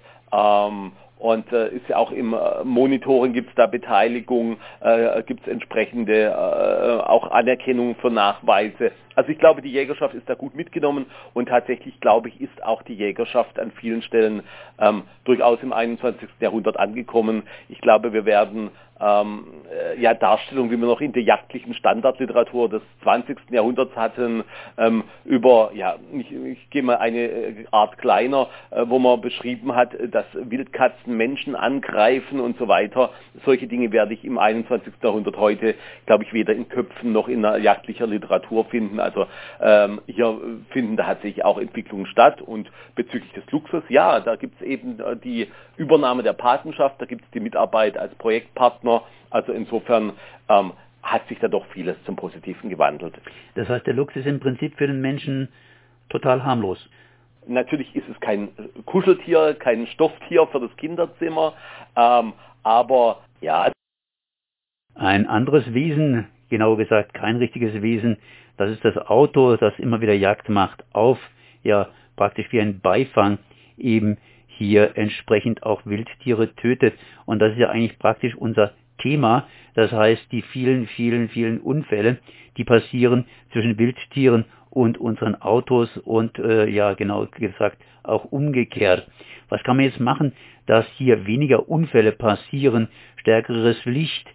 Und 1.23 1.53
äh, 1.53 1.69
ist 1.69 1.89
ja 1.89 1.99
auch 1.99 2.11
im 2.11 2.35
äh, 2.35 2.65
Monitoring 2.65 3.33
gibt 3.33 3.51
es 3.51 3.55
da 3.55 3.69
Beteiligung, 3.69 4.57
äh, 4.81 5.23
gibt 5.23 5.43
es 5.43 5.53
entsprechende 5.53 6.25
äh, 6.25 7.09
auch 7.09 7.31
Anerkennung 7.31 7.95
für 8.01 8.11
Nachweise. 8.11 8.91
Also 9.15 9.31
ich 9.31 9.39
glaube, 9.39 9.63
die 9.63 9.71
Jägerschaft 9.71 10.15
ist 10.15 10.29
da 10.29 10.35
gut 10.35 10.57
mitgenommen 10.57 11.07
und 11.33 11.49
tatsächlich 11.49 12.01
glaube 12.01 12.29
ich, 12.29 12.41
ist 12.41 12.65
auch 12.65 12.83
die 12.83 12.95
Jägerschaft 12.95 13.57
an 13.61 13.71
vielen 13.71 14.03
Stellen 14.03 14.43
ähm, 14.81 15.05
durchaus 15.23 15.63
im 15.63 15.73
21. 15.73 16.29
Jahrhundert 16.41 16.77
angekommen. 16.77 17.45
Ich 17.69 17.81
glaube, 17.81 18.13
wir 18.13 18.25
werden 18.25 18.73
ähm, 19.03 19.45
äh, 19.71 20.01
ja, 20.01 20.15
Darstellung, 20.15 20.71
wie 20.71 20.77
wir 20.77 20.87
noch 20.87 21.01
in 21.01 21.13
der 21.13 21.25
jagdlichen 21.25 21.75
Standardliteratur 21.75 22.69
des 22.69 22.83
20. 23.03 23.37
Jahrhunderts 23.51 23.95
hatten, 23.97 24.45
ähm, 24.79 25.05
über, 25.25 25.73
ja, 25.75 25.97
ich, 26.13 26.31
ich 26.33 26.71
gehe 26.71 26.83
mal 26.83 26.97
eine 26.97 27.19
äh, 27.19 27.65
Art 27.73 27.99
kleiner, 27.99 28.49
äh, 28.71 28.85
wo 28.87 28.99
man 29.01 29.21
beschrieben 29.21 29.75
hat, 29.75 29.91
dass 30.13 30.27
Wildkatzen 30.35 31.12
Menschen 31.17 31.55
angreifen 31.55 32.41
und 32.41 32.59
so 32.59 32.69
weiter. 32.69 33.11
Solche 33.45 33.67
Dinge 33.67 33.93
werde 33.93 34.15
ich 34.15 34.25
im 34.25 34.39
21. 34.39 34.93
Jahrhundert 35.03 35.37
heute, 35.37 35.75
glaube 36.07 36.25
ich, 36.25 36.33
weder 36.33 36.55
in 36.55 36.69
Köpfen 36.69 37.13
noch 37.13 37.29
in 37.29 37.43
der 37.43 37.59
jagdlicher 37.59 38.07
Literatur 38.07 38.65
finden. 38.67 39.01
Also 39.01 39.27
ähm, 39.61 40.01
hier 40.07 40.39
finden 40.71 40.97
tatsächlich 40.97 41.45
auch 41.45 41.59
Entwicklungen 41.59 42.07
statt 42.07 42.43
und 42.43 42.71
bezüglich 42.95 43.33
des 43.33 43.45
Luxus, 43.51 43.83
ja, 43.89 44.21
da 44.21 44.37
gibt 44.37 44.61
es 44.61 44.67
eben 44.67 45.01
äh, 45.01 45.17
die 45.17 45.49
Übernahme 45.77 46.23
der 46.23 46.33
Patenschaft, 46.33 47.01
da 47.01 47.07
gibt 47.07 47.25
es 47.25 47.31
die 47.31 47.41
Mitarbeit 47.41 47.97
als 47.97 48.15
Projektpartner. 48.17 49.03
Also 49.31 49.53
insofern 49.53 50.13
ähm, 50.49 50.73
hat 51.03 51.27
sich 51.29 51.39
da 51.41 51.49
doch 51.49 51.67
vieles 51.67 51.97
zum 52.05 52.17
Positiven 52.17 52.71
gewandelt. 52.71 53.15
Das 53.55 53.69
heißt, 53.69 53.87
der 53.87 53.95
Luchs 53.95 54.15
ist 54.17 54.27
im 54.27 54.41
Prinzip 54.41 54.77
für 54.77 54.87
den 54.87 55.01
Menschen 55.01 55.49
total 56.09 56.45
harmlos. 56.45 56.89
Natürlich 57.47 57.95
ist 57.95 58.09
es 58.09 58.19
kein 58.21 58.49
Kuscheltier, 58.87 59.55
kein 59.55 59.87
Stofftier 59.89 60.47
für 60.47 60.61
das 60.61 60.77
Kinderzimmer, 60.77 61.55
ähm, 61.97 62.33
aber 62.63 63.21
ja. 63.41 63.73
Ein 64.95 65.27
anderes 65.27 65.73
Wesen, 65.75 66.29
genauer 66.51 66.77
gesagt 66.77 67.15
kein 67.15 67.37
richtiges 67.37 67.83
Wesen, 67.83 68.19
das 68.57 68.71
ist 68.71 68.85
das 68.85 68.97
Auto, 68.97 69.57
das 69.57 69.77
immer 69.79 70.01
wieder 70.01 70.13
Jagd 70.13 70.49
macht 70.49 70.85
auf, 70.93 71.19
ja 71.63 71.89
praktisch 72.17 72.47
wie 72.53 72.61
ein 72.61 72.81
Beifang 72.81 73.39
eben 73.79 74.19
hier 74.47 74.97
entsprechend 74.97 75.63
auch 75.63 75.85
Wildtiere 75.87 76.55
tötet. 76.55 76.95
Und 77.27 77.39
das 77.39 77.53
ist 77.53 77.59
ja 77.59 77.71
eigentlich 77.71 77.99
praktisch 77.99 78.35
unser 78.37 78.73
Thema. 79.03 79.47
Das 79.75 79.93
heißt, 79.93 80.31
die 80.33 80.43
vielen, 80.43 80.87
vielen, 80.87 81.29
vielen 81.29 81.61
Unfälle, 81.61 82.19
die 82.57 82.65
passieren 82.65 83.27
zwischen 83.53 83.79
Wildtieren 83.79 84.45
und 84.71 84.99
unseren 84.99 85.35
Autos 85.41 85.97
und 85.99 86.39
äh, 86.39 86.69
ja, 86.69 86.95
genau 86.95 87.27
gesagt, 87.27 87.79
auch 88.03 88.25
umgekehrt. 88.25 89.07
Was 89.49 89.63
kann 89.63 89.77
man 89.77 89.87
jetzt 89.87 90.01
machen, 90.01 90.33
dass 90.67 90.87
hier 90.97 91.27
weniger 91.27 91.69
Unfälle 91.69 92.13
passieren, 92.13 92.89
stärkeres 93.17 93.85
Licht, 93.85 94.27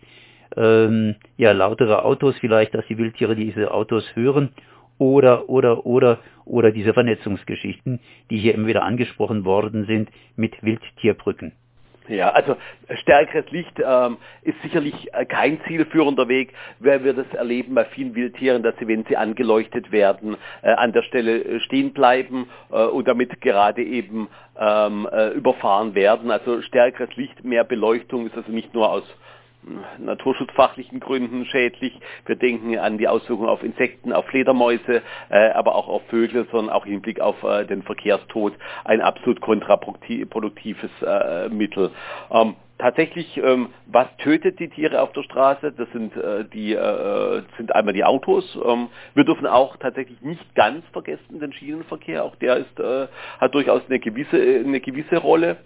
ähm, 0.55 1.15
ja, 1.37 1.51
lautere 1.51 2.03
Autos 2.03 2.35
vielleicht, 2.39 2.73
dass 2.73 2.85
die 2.87 2.97
Wildtiere 2.97 3.35
diese 3.35 3.71
Autos 3.71 4.03
hören 4.15 4.49
oder, 4.97 5.49
oder, 5.49 5.85
oder, 5.85 6.19
oder 6.45 6.71
diese 6.71 6.93
Vernetzungsgeschichten, 6.93 7.99
die 8.29 8.37
hier 8.37 8.55
immer 8.55 8.67
wieder 8.67 8.83
angesprochen 8.83 9.45
worden 9.45 9.85
sind 9.85 10.09
mit 10.35 10.61
Wildtierbrücken. 10.63 11.51
Ja, 12.07 12.29
also 12.29 12.55
stärkeres 13.01 13.49
Licht 13.51 13.79
ähm, 13.83 14.17
ist 14.41 14.61
sicherlich 14.61 15.13
äh, 15.13 15.25
kein 15.25 15.59
zielführender 15.67 16.27
Weg, 16.29 16.53
weil 16.79 17.03
wir 17.03 17.13
das 17.13 17.27
erleben 17.33 17.75
bei 17.75 17.83
vielen 17.85 18.15
Wildtieren, 18.15 18.63
dass 18.63 18.75
sie, 18.77 18.87
wenn 18.87 19.03
sie 19.05 19.17
angeleuchtet 19.17 19.91
werden, 19.91 20.37
äh, 20.61 20.71
an 20.71 20.93
der 20.93 21.03
Stelle 21.03 21.43
äh, 21.43 21.59
stehen 21.59 21.91
bleiben 21.93 22.49
äh, 22.71 22.83
und 22.85 23.07
damit 23.07 23.41
gerade 23.41 23.83
eben 23.83 24.29
ähm, 24.57 25.07
äh, 25.11 25.29
überfahren 25.31 25.95
werden. 25.95 26.31
Also 26.31 26.61
stärkeres 26.61 27.13
Licht, 27.17 27.43
mehr 27.43 27.65
Beleuchtung 27.65 28.27
ist 28.27 28.37
also 28.37 28.51
nicht 28.51 28.73
nur 28.73 28.89
aus 28.89 29.03
naturschutzfachlichen 29.97 30.99
Gründen 30.99 31.45
schädlich. 31.45 31.99
Wir 32.25 32.35
denken 32.35 32.77
an 32.77 32.97
die 32.97 33.07
Auswirkungen 33.07 33.49
auf 33.49 33.63
Insekten, 33.63 34.13
auf 34.13 34.25
Fledermäuse, 34.25 35.01
äh, 35.29 35.49
aber 35.51 35.75
auch 35.75 35.87
auf 35.87 36.03
Vögel, 36.09 36.47
sondern 36.51 36.73
auch 36.73 36.85
im 36.85 36.93
Hinblick 36.93 37.19
auf 37.19 37.41
äh, 37.43 37.65
den 37.65 37.83
Verkehrstod 37.83 38.53
ein 38.85 39.01
absolut 39.01 39.41
kontraproduktives 39.41 40.91
äh, 41.01 41.49
Mittel. 41.49 41.91
Ähm, 42.31 42.55
tatsächlich, 42.77 43.37
ähm, 43.37 43.69
was 43.87 44.07
tötet 44.17 44.59
die 44.59 44.69
Tiere 44.69 45.01
auf 45.01 45.11
der 45.13 45.23
Straße? 45.23 45.71
Das 45.71 45.89
sind 45.91 46.15
äh, 46.15 46.45
die 46.45 46.73
äh, 46.73 47.41
sind 47.57 47.73
einmal 47.75 47.93
die 47.93 48.03
Autos. 48.05 48.57
Ähm, 48.63 48.87
wir 49.15 49.23
dürfen 49.23 49.47
auch 49.47 49.77
tatsächlich 49.77 50.21
nicht 50.21 50.55
ganz 50.55 50.85
vergessen 50.93 51.39
den 51.39 51.53
Schienenverkehr. 51.53 52.23
Auch 52.23 52.35
der 52.37 52.57
ist 52.57 52.79
äh, 52.79 53.07
hat 53.39 53.53
durchaus 53.53 53.81
eine 53.87 53.99
gewisse 53.99 54.37
eine 54.37 54.79
gewisse 54.79 55.17
Rolle. 55.17 55.57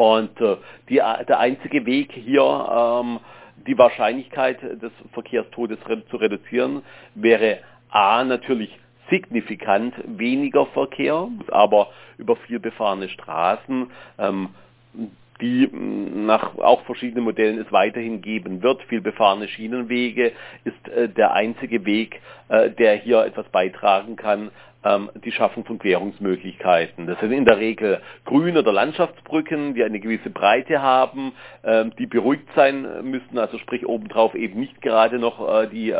Und 0.00 0.40
äh, 0.40 0.56
die, 0.88 0.94
der 0.94 1.38
einzige 1.40 1.84
Weg 1.84 2.10
hier, 2.12 2.40
ähm, 2.42 3.20
die 3.66 3.76
Wahrscheinlichkeit 3.76 4.62
des 4.62 4.90
Verkehrstodes 5.12 5.76
zu 6.08 6.16
reduzieren, 6.16 6.80
wäre 7.14 7.58
A 7.90 8.24
natürlich 8.24 8.74
signifikant 9.10 9.92
weniger 10.06 10.64
Verkehr, 10.68 11.28
aber 11.48 11.88
über 12.16 12.36
viel 12.36 12.60
befahrene 12.60 13.10
Straßen, 13.10 13.90
ähm, 14.18 14.48
die 15.40 15.68
nach 15.72 16.58
auch 16.58 16.82
verschiedenen 16.82 17.24
Modellen 17.24 17.58
es 17.58 17.72
weiterhin 17.72 18.20
geben 18.20 18.62
wird. 18.62 18.82
Viel 18.84 19.00
befahrene 19.00 19.48
Schienenwege 19.48 20.32
ist 20.64 20.88
äh, 20.88 21.08
der 21.08 21.32
einzige 21.32 21.84
Weg, 21.86 22.20
äh, 22.48 22.70
der 22.70 22.96
hier 22.96 23.24
etwas 23.24 23.48
beitragen 23.48 24.16
kann 24.16 24.50
ähm, 24.84 25.10
die 25.24 25.32
Schaffung 25.32 25.64
von 25.64 25.78
Querungsmöglichkeiten. 25.78 27.06
Das 27.06 27.18
sind 27.20 27.32
in 27.32 27.44
der 27.44 27.58
Regel 27.58 28.00
Grün- 28.24 28.56
oder 28.56 28.72
Landschaftsbrücken, 28.72 29.74
die 29.74 29.84
eine 29.84 30.00
gewisse 30.00 30.30
Breite 30.30 30.80
haben, 30.82 31.32
ähm, 31.64 31.92
die 31.98 32.06
beruhigt 32.06 32.48
sein 32.54 32.86
müssen, 33.02 33.38
also 33.38 33.58
sprich 33.58 33.86
obendrauf 33.86 34.34
eben 34.34 34.60
nicht 34.60 34.80
gerade 34.80 35.18
noch 35.18 35.62
äh, 35.62 35.66
die, 35.68 35.94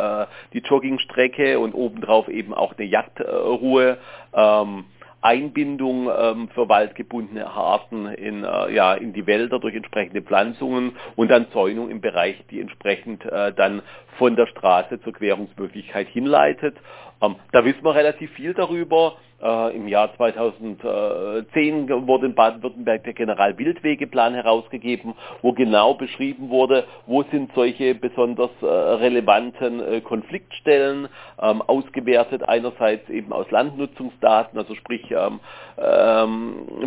die 0.53 0.59
Joggingstrecke 0.61 1.59
und 1.59 1.75
obendrauf 1.75 2.29
eben 2.29 2.55
auch 2.55 2.75
eine 2.77 2.87
Jagdruhe. 2.87 3.99
Ähm, 4.35 4.85
Einbindung 5.23 6.09
ähm, 6.17 6.49
für 6.55 6.69
waldgebundene 6.69 7.47
Arten 7.47 8.07
in, 8.07 8.45
äh, 8.45 8.73
ja, 8.73 8.95
in 8.95 9.13
die 9.13 9.27
Wälder 9.27 9.59
durch 9.59 9.75
entsprechende 9.75 10.23
Pflanzungen 10.23 10.97
und 11.17 11.31
dann 11.31 11.51
Zäunung 11.53 11.91
im 11.91 12.01
Bereich, 12.01 12.43
die 12.51 12.61
entsprechend 12.61 13.25
äh, 13.25 13.53
dann 13.53 13.83
von 14.19 14.37
der 14.37 14.47
Straße 14.47 15.01
zur 15.03 15.13
Querungsmöglichkeit 15.13 16.09
hinleitet. 16.09 16.77
Ähm, 17.23 17.37
da 17.53 17.65
wissen 17.65 17.85
wir 17.85 17.95
relativ 17.95 18.31
viel 18.33 18.55
darüber. 18.55 19.17
Äh, 19.43 19.77
Im 19.77 19.89
Jahr 19.89 20.15
2010 20.17 21.89
wurde 22.07 22.27
in 22.27 22.35
Baden-Württemberg 22.35 23.05
der 23.05 23.15
Generalwildwegeplan 23.15 24.35
herausgegeben, 24.35 25.15
wo 25.41 25.53
genau 25.53 25.95
beschrieben 25.95 26.51
wurde, 26.51 26.85
wo 27.07 27.23
sind 27.25 27.51
solche 27.55 27.95
besonders 27.95 28.51
äh, 28.61 28.67
relevanten 28.67 29.81
äh, 29.81 30.01
Konfliktstellen, 30.03 31.09
ähm, 31.41 31.63
ausgewertet 31.63 32.47
einerseits 32.49 33.09
eben 33.09 33.33
aus 33.33 33.51
Landnutzungsdaten, 33.51 34.59
also 34.59 34.75
sprich, 34.75 35.11
ähm, 35.11 35.41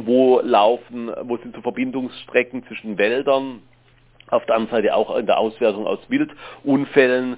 wo 0.06 0.40
laufen, 0.42 1.12
wo 1.24 1.38
sind 1.38 1.56
so 1.56 1.62
Verbindungsstrecken 1.62 2.64
zwischen 2.68 3.00
Wäldern, 3.00 3.64
auf 4.30 4.46
der 4.46 4.56
anderen 4.56 4.78
Seite 4.78 4.96
auch 4.96 5.16
in 5.18 5.26
der 5.26 5.40
Auswertung 5.40 5.88
aus 5.88 6.00
Wildunfällen, 6.10 7.38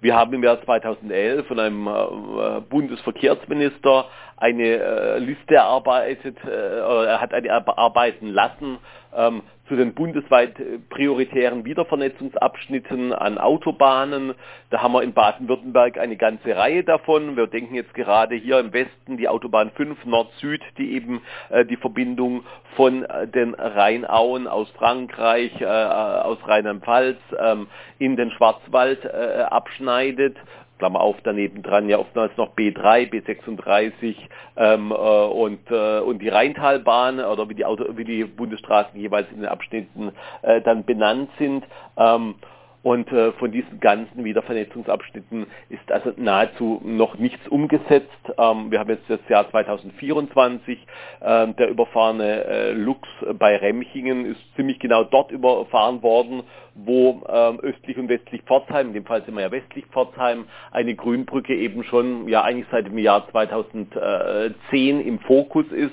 wir 0.00 0.16
haben 0.16 0.32
im 0.34 0.42
Jahr 0.42 0.62
2011 0.64 1.46
von 1.46 1.58
einem 1.60 1.86
äh, 1.86 2.60
Bundesverkehrsminister 2.68 4.06
eine 4.36 4.64
äh, 4.64 5.18
Liste 5.18 5.54
erarbeitet, 5.56 6.36
äh, 6.44 7.06
er 7.06 7.20
hat 7.20 7.32
eine 7.32 7.48
erarbeiten 7.48 8.28
lassen. 8.28 8.78
Ähm, 9.14 9.42
zu 9.68 9.76
den 9.76 9.94
bundesweit 9.94 10.58
äh, 10.58 10.78
prioritären 10.88 11.64
Wiedervernetzungsabschnitten 11.64 13.12
an 13.12 13.38
Autobahnen. 13.38 14.34
Da 14.70 14.82
haben 14.82 14.92
wir 14.92 15.02
in 15.02 15.12
Baden-Württemberg 15.12 15.98
eine 15.98 16.16
ganze 16.16 16.56
Reihe 16.56 16.84
davon. 16.84 17.36
Wir 17.36 17.46
denken 17.46 17.74
jetzt 17.74 17.94
gerade 17.94 18.34
hier 18.34 18.58
im 18.58 18.72
Westen 18.72 19.16
die 19.16 19.28
Autobahn 19.28 19.70
5 19.72 20.04
Nord-Süd, 20.04 20.62
die 20.78 20.92
eben 20.92 21.22
äh, 21.50 21.64
die 21.64 21.76
Verbindung 21.76 22.44
von 22.76 23.04
äh, 23.04 23.28
den 23.28 23.54
Rheinauen 23.54 24.46
aus 24.46 24.70
Frankreich, 24.70 25.52
äh, 25.60 25.64
aus 25.64 26.38
Rheinland-Pfalz 26.46 27.18
ähm, 27.38 27.68
in 27.98 28.16
den 28.16 28.30
Schwarzwald 28.30 29.04
äh, 29.04 29.42
abschneidet 29.48 30.36
Klammer 30.78 31.00
auf, 31.00 31.16
daneben 31.24 31.62
dran 31.62 31.88
ja 31.88 31.98
oftmals 31.98 32.36
noch 32.36 32.54
B3, 32.54 33.10
B36 33.10 34.14
ähm, 34.56 34.90
äh, 34.90 34.94
und, 34.94 35.70
äh, 35.70 36.00
und 36.00 36.20
die 36.20 36.28
Rheintalbahn 36.28 37.20
oder 37.20 37.48
wie 37.48 37.54
die, 37.54 37.64
Auto, 37.64 37.84
wie 37.96 38.04
die 38.04 38.24
Bundesstraßen 38.24 38.98
jeweils 38.98 39.28
in 39.32 39.40
den 39.40 39.48
Abschnitten 39.48 40.12
äh, 40.42 40.60
dann 40.62 40.84
benannt 40.84 41.30
sind. 41.38 41.64
Ähm, 41.96 42.36
und 42.82 43.10
äh, 43.10 43.32
von 43.32 43.50
diesen 43.50 43.80
ganzen 43.80 44.24
Wiedervernetzungsabschnitten 44.24 45.46
ist 45.68 45.90
also 45.90 46.12
nahezu 46.16 46.80
noch 46.84 47.18
nichts 47.18 47.46
umgesetzt. 47.48 48.08
Ähm, 48.38 48.70
wir 48.70 48.78
haben 48.78 48.88
jetzt 48.90 49.08
das 49.08 49.20
Jahr 49.28 49.50
2024. 49.50 50.78
Ähm, 51.20 51.56
der 51.56 51.70
überfahrene 51.70 52.44
äh, 52.44 52.72
Lux 52.72 53.08
bei 53.38 53.56
Remchingen 53.56 54.26
ist 54.26 54.40
ziemlich 54.54 54.78
genau 54.78 55.02
dort 55.04 55.32
überfahren 55.32 56.02
worden, 56.02 56.44
wo 56.84 57.22
ähm, 57.28 57.58
östlich 57.60 57.98
und 57.98 58.08
westlich 58.08 58.42
Pforzheim, 58.42 58.88
in 58.88 58.92
dem 58.94 59.04
Fall 59.04 59.24
sind 59.24 59.34
wir 59.34 59.42
ja 59.42 59.50
westlich 59.50 59.86
Pforzheim, 59.86 60.44
eine 60.70 60.94
Grünbrücke 60.94 61.54
eben 61.54 61.82
schon 61.84 62.28
ja 62.28 62.42
eigentlich 62.42 62.66
seit 62.70 62.86
dem 62.86 62.98
Jahr 62.98 63.28
2010 63.30 65.00
im 65.00 65.18
Fokus 65.20 65.66
ist 65.72 65.92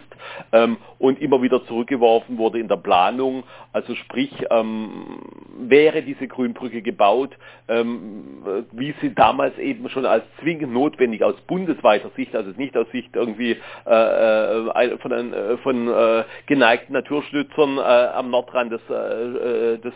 ähm, 0.52 0.78
und 1.00 1.22
immer 1.22 1.42
wieder 1.42 1.66
zurückgeworfen 1.66 2.38
wurde 2.38 2.60
in 2.60 2.68
der 2.68 2.78
Planung. 2.78 3.44
Also 3.74 3.96
sprich, 3.96 4.32
ähm, 4.52 5.20
wäre 5.58 6.02
diese 6.02 6.28
Grünbrücke 6.28 6.82
gebaut, 6.82 7.32
ähm, 7.68 8.66
wie 8.72 8.94
sie 9.02 9.14
damals 9.14 9.58
eben 9.58 9.90
schon 9.90 10.06
als 10.06 10.24
zwingend 10.42 10.74
notwendig 10.74 11.24
aus 11.24 11.36
bundesweiter 11.42 12.10
Sicht, 12.16 12.36
also 12.36 12.52
nicht 12.58 12.78
aus 12.78 12.90
Sicht 12.92 13.16
irgendwie 13.16 13.58
äh, 13.86 14.90
äh 14.90 14.98
von, 15.00 15.12
äh, 15.12 15.58
von 15.58 15.88
äh, 15.88 16.24
geneigten 16.46 16.94
Naturschützern 16.94 17.78
äh, 17.78 17.82
am 17.82 18.30
Nordrand 18.30 18.72
des, 18.72 18.82
äh, 18.90 19.78
des 19.80 19.94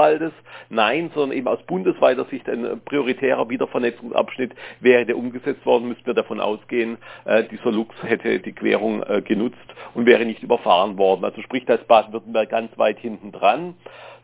Nordschwarzwaldes, 0.00 0.32
nein, 0.70 1.10
sondern 1.14 1.36
eben 1.36 1.48
aus 1.48 1.62
bundesweiter 1.66 2.24
Sicht 2.26 2.48
ein 2.48 2.80
prioritärer 2.84 3.48
Wiedervernetzungsabschnitt 3.48 4.54
wäre 4.80 5.04
der 5.04 5.16
umgesetzt 5.16 5.64
worden, 5.66 5.88
müssten 5.88 6.06
wir 6.06 6.14
davon 6.14 6.40
ausgehen, 6.40 6.98
dieser 7.50 7.70
Lux 7.70 7.94
hätte 8.02 8.40
die 8.40 8.52
Querung 8.52 9.04
genutzt 9.24 9.58
und 9.94 10.06
wäre 10.06 10.24
nicht 10.24 10.42
überfahren 10.42 10.98
worden. 10.98 11.24
Also 11.24 11.42
sprich, 11.42 11.64
da 11.66 11.74
ist 11.74 11.86
Baden-Württemberg 11.86 12.48
ganz 12.48 12.76
weit 12.78 12.98
hinten 12.98 13.32
dran. 13.32 13.74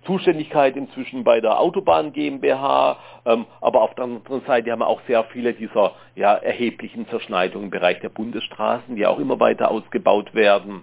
Zuständigkeit 0.05 0.77
inzwischen 0.77 1.25
bei 1.25 1.41
der 1.41 1.59
Autobahn 1.59 2.13
GmbH, 2.13 2.97
ähm, 3.25 3.45
aber 3.61 3.83
auf 3.83 3.93
der 3.97 4.05
anderen 4.05 4.43
Seite 4.47 4.71
haben 4.71 4.79
wir 4.79 4.87
auch 4.87 5.01
sehr 5.09 5.25
viele 5.25 5.53
dieser 5.53 5.95
ja, 6.15 6.35
erheblichen 6.35 7.09
Zerschneidungen 7.09 7.67
im 7.67 7.71
Bereich 7.71 7.99
der 7.99 8.11
Bundesstraßen, 8.11 8.95
die 8.95 9.05
auch 9.05 9.19
immer 9.19 9.41
weiter 9.41 9.69
ausgebaut 9.69 10.33
werden 10.33 10.83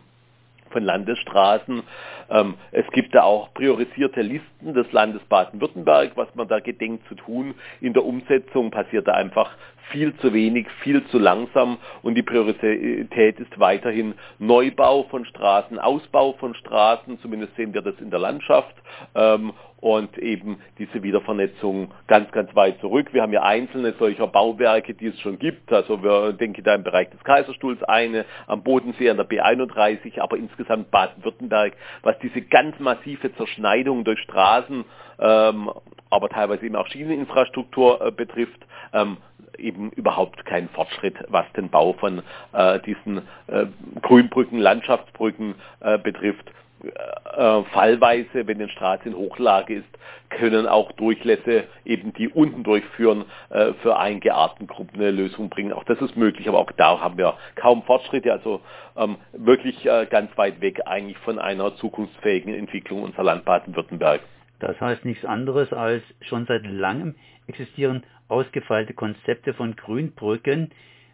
von 0.74 0.84
Landesstraßen. 0.84 1.84
Ähm, 2.30 2.56
es 2.72 2.86
gibt 2.92 3.16
da 3.16 3.24
auch 3.24 3.54
priorisierte 3.54 4.22
Listen 4.22 4.74
des 4.74 4.92
Landes 4.92 5.22
Baden-Württemberg, 5.30 6.12
was 6.16 6.34
man 6.36 6.48
da 6.50 6.60
gedenkt 6.60 7.08
zu 7.08 7.16
tun. 7.16 7.56
In 7.80 7.94
der 7.94 8.04
Umsetzung 8.04 8.72
passiert 8.72 9.08
da 9.08 9.14
einfach 9.14 9.56
viel 9.92 10.16
zu 10.18 10.34
wenig, 10.34 10.68
viel 10.82 11.06
zu 11.08 11.20
langsam 11.20 11.78
und 12.02 12.16
die 12.16 12.24
Priorität 12.24 13.40
ist 13.40 13.60
weiterhin 13.60 14.16
Neubau 14.40 15.04
von 15.04 15.26
Straßen, 15.26 15.80
Ausbau 15.80 16.34
von 16.34 16.56
Straßen, 16.56 17.20
zumindest 17.20 17.56
sehen 17.56 17.74
wir 17.74 17.82
das 17.82 17.96
in 18.00 18.10
der 18.10 18.20
Landschaft 18.20 18.76
ähm, 19.16 19.54
und 19.84 20.18
eben 20.18 20.60
diese 20.78 21.04
Wiedervernetzung 21.04 21.92
ganz, 22.08 22.32
ganz 22.32 22.56
weit 22.56 22.80
zurück. 22.80 23.10
Wir 23.12 23.22
haben 23.22 23.34
ja 23.34 23.44
einzelne 23.44 23.94
solcher 24.00 24.28
Bauwerke, 24.28 24.94
die 24.94 25.08
es 25.08 25.20
schon 25.20 25.40
gibt. 25.40 25.74
Also 25.74 26.02
wir 26.02 26.32
denken 26.32 26.64
da 26.64 26.74
im 26.74 26.84
Bereich 26.84 27.10
des 27.10 27.22
Kaiserstuhls 27.26 27.84
eine, 27.84 28.24
am 28.48 28.64
Bodensee 28.64 29.10
an 29.10 29.18
der 29.18 29.28
B31, 29.28 30.22
aber 30.22 30.38
insgesamt 30.38 30.90
Baden-Württemberg, 30.90 31.74
was 32.02 32.18
diese 32.20 32.42
ganz 32.42 32.80
massive 32.80 33.36
Zerschneidung 33.36 34.06
durch 34.06 34.20
Straßen, 34.20 34.86
ähm, 35.20 35.70
aber 36.10 36.30
teilweise 36.30 36.66
eben 36.66 36.78
auch 36.78 36.88
Schieneninfrastruktur 36.88 38.08
äh, 38.08 38.12
betrifft, 38.12 38.66
ähm, 38.94 39.18
eben 39.64 39.92
überhaupt 39.92 40.46
kein 40.46 40.70
Fortschritt, 40.70 41.16
was 41.30 41.46
den 41.54 41.70
Bau 41.70 41.94
von 41.94 42.22
äh, 42.54 42.80
diesen 42.82 43.20
äh, 43.48 43.66
Grünbrücken, 44.02 44.60
Landschaftsbrücken 44.60 45.56
äh, 45.80 45.98
betrifft. 45.98 46.52
Äh, 46.84 47.64
fallweise, 47.72 48.46
wenn 48.46 48.60
die 48.60 48.68
Straße 48.68 49.08
in 49.08 49.16
Hochlage 49.16 49.76
ist, 49.76 49.88
können 50.30 50.68
auch 50.68 50.92
Durchlässe 50.94 51.66
eben 51.86 52.14
die 52.14 52.28
unten 52.28 52.64
durchführen, 52.64 53.26
äh, 53.50 53.74
für 53.82 53.98
einige 53.98 54.34
Artengruppen 54.34 55.00
eine 55.00 55.12
Lösung 55.12 55.50
bringen. 55.50 55.72
Auch 55.72 55.84
das 55.86 56.02
ist 56.02 56.18
möglich, 56.18 56.48
aber 56.48 56.60
auch 56.60 56.72
da 56.72 57.00
haben 57.00 57.18
wir 57.18 57.36
kaum 57.56 57.84
Fortschritte, 57.84 58.32
also 58.32 58.62
ähm, 58.98 59.18
wirklich 59.32 59.86
äh, 59.86 60.08
ganz 60.10 60.36
weit 60.38 60.60
weg 60.62 60.82
eigentlich 60.86 61.18
von 61.20 61.40
einer 61.40 61.76
zukunftsfähigen 61.78 62.54
Entwicklung 62.54 63.04
unserer 63.04 63.24
Land 63.24 63.46
Baden-Württemberg. 63.46 64.22
Das 64.60 64.80
heißt 64.80 65.06
nichts 65.06 65.26
anderes 65.26 65.72
als 65.74 66.04
schon 66.22 66.46
seit 66.46 66.66
langem 66.66 67.16
existieren 67.48 68.04
ausgefeilte 68.28 68.94
Konzepte 68.94 69.54
von 69.54 69.76
Grünbrücken. 69.76 70.72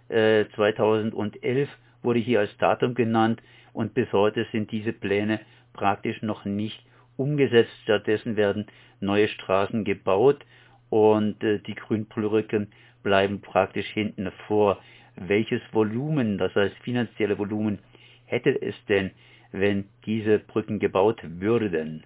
Äh, 0.09 0.45
2011 0.55 1.69
wurde 2.01 2.19
hier 2.19 2.39
als 2.39 2.55
Datum 2.57 2.95
genannt 2.95 3.41
und 3.73 3.93
bis 3.93 4.11
heute 4.13 4.45
sind 4.51 4.71
diese 4.71 4.93
Pläne 4.93 5.39
praktisch 5.73 6.21
noch 6.21 6.45
nicht 6.45 6.81
umgesetzt. 7.17 7.71
Stattdessen 7.83 8.35
werden 8.35 8.67
neue 8.99 9.27
Straßen 9.27 9.83
gebaut 9.83 10.45
und 10.89 11.43
äh, 11.43 11.59
die 11.59 11.75
Grünbrücken 11.75 12.71
bleiben 13.03 13.41
praktisch 13.41 13.87
hinten 13.87 14.31
vor. 14.47 14.79
Welches 15.15 15.61
Volumen, 15.73 16.37
das 16.37 16.55
heißt 16.55 16.77
finanzielle 16.79 17.37
Volumen, 17.37 17.79
hätte 18.25 18.61
es 18.61 18.75
denn, 18.85 19.11
wenn 19.51 19.89
diese 20.05 20.39
Brücken 20.39 20.79
gebaut 20.79 21.21
würden? 21.23 22.03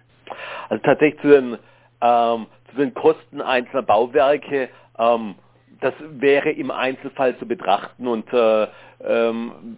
Also 0.68 0.82
tatsächlich 0.82 1.20
zu 1.20 1.28
den, 1.28 1.58
ähm, 2.00 2.46
zu 2.70 2.76
den 2.76 2.94
Kosten 2.94 3.40
einzelner 3.40 3.82
Bauwerke 3.82 4.68
ähm, 4.98 5.36
das 5.80 5.94
wäre 6.00 6.50
im 6.50 6.70
Einzelfall 6.70 7.36
zu 7.38 7.46
betrachten 7.46 8.06
und 8.06 8.32
äh, 8.32 8.66
ähm, 9.04 9.76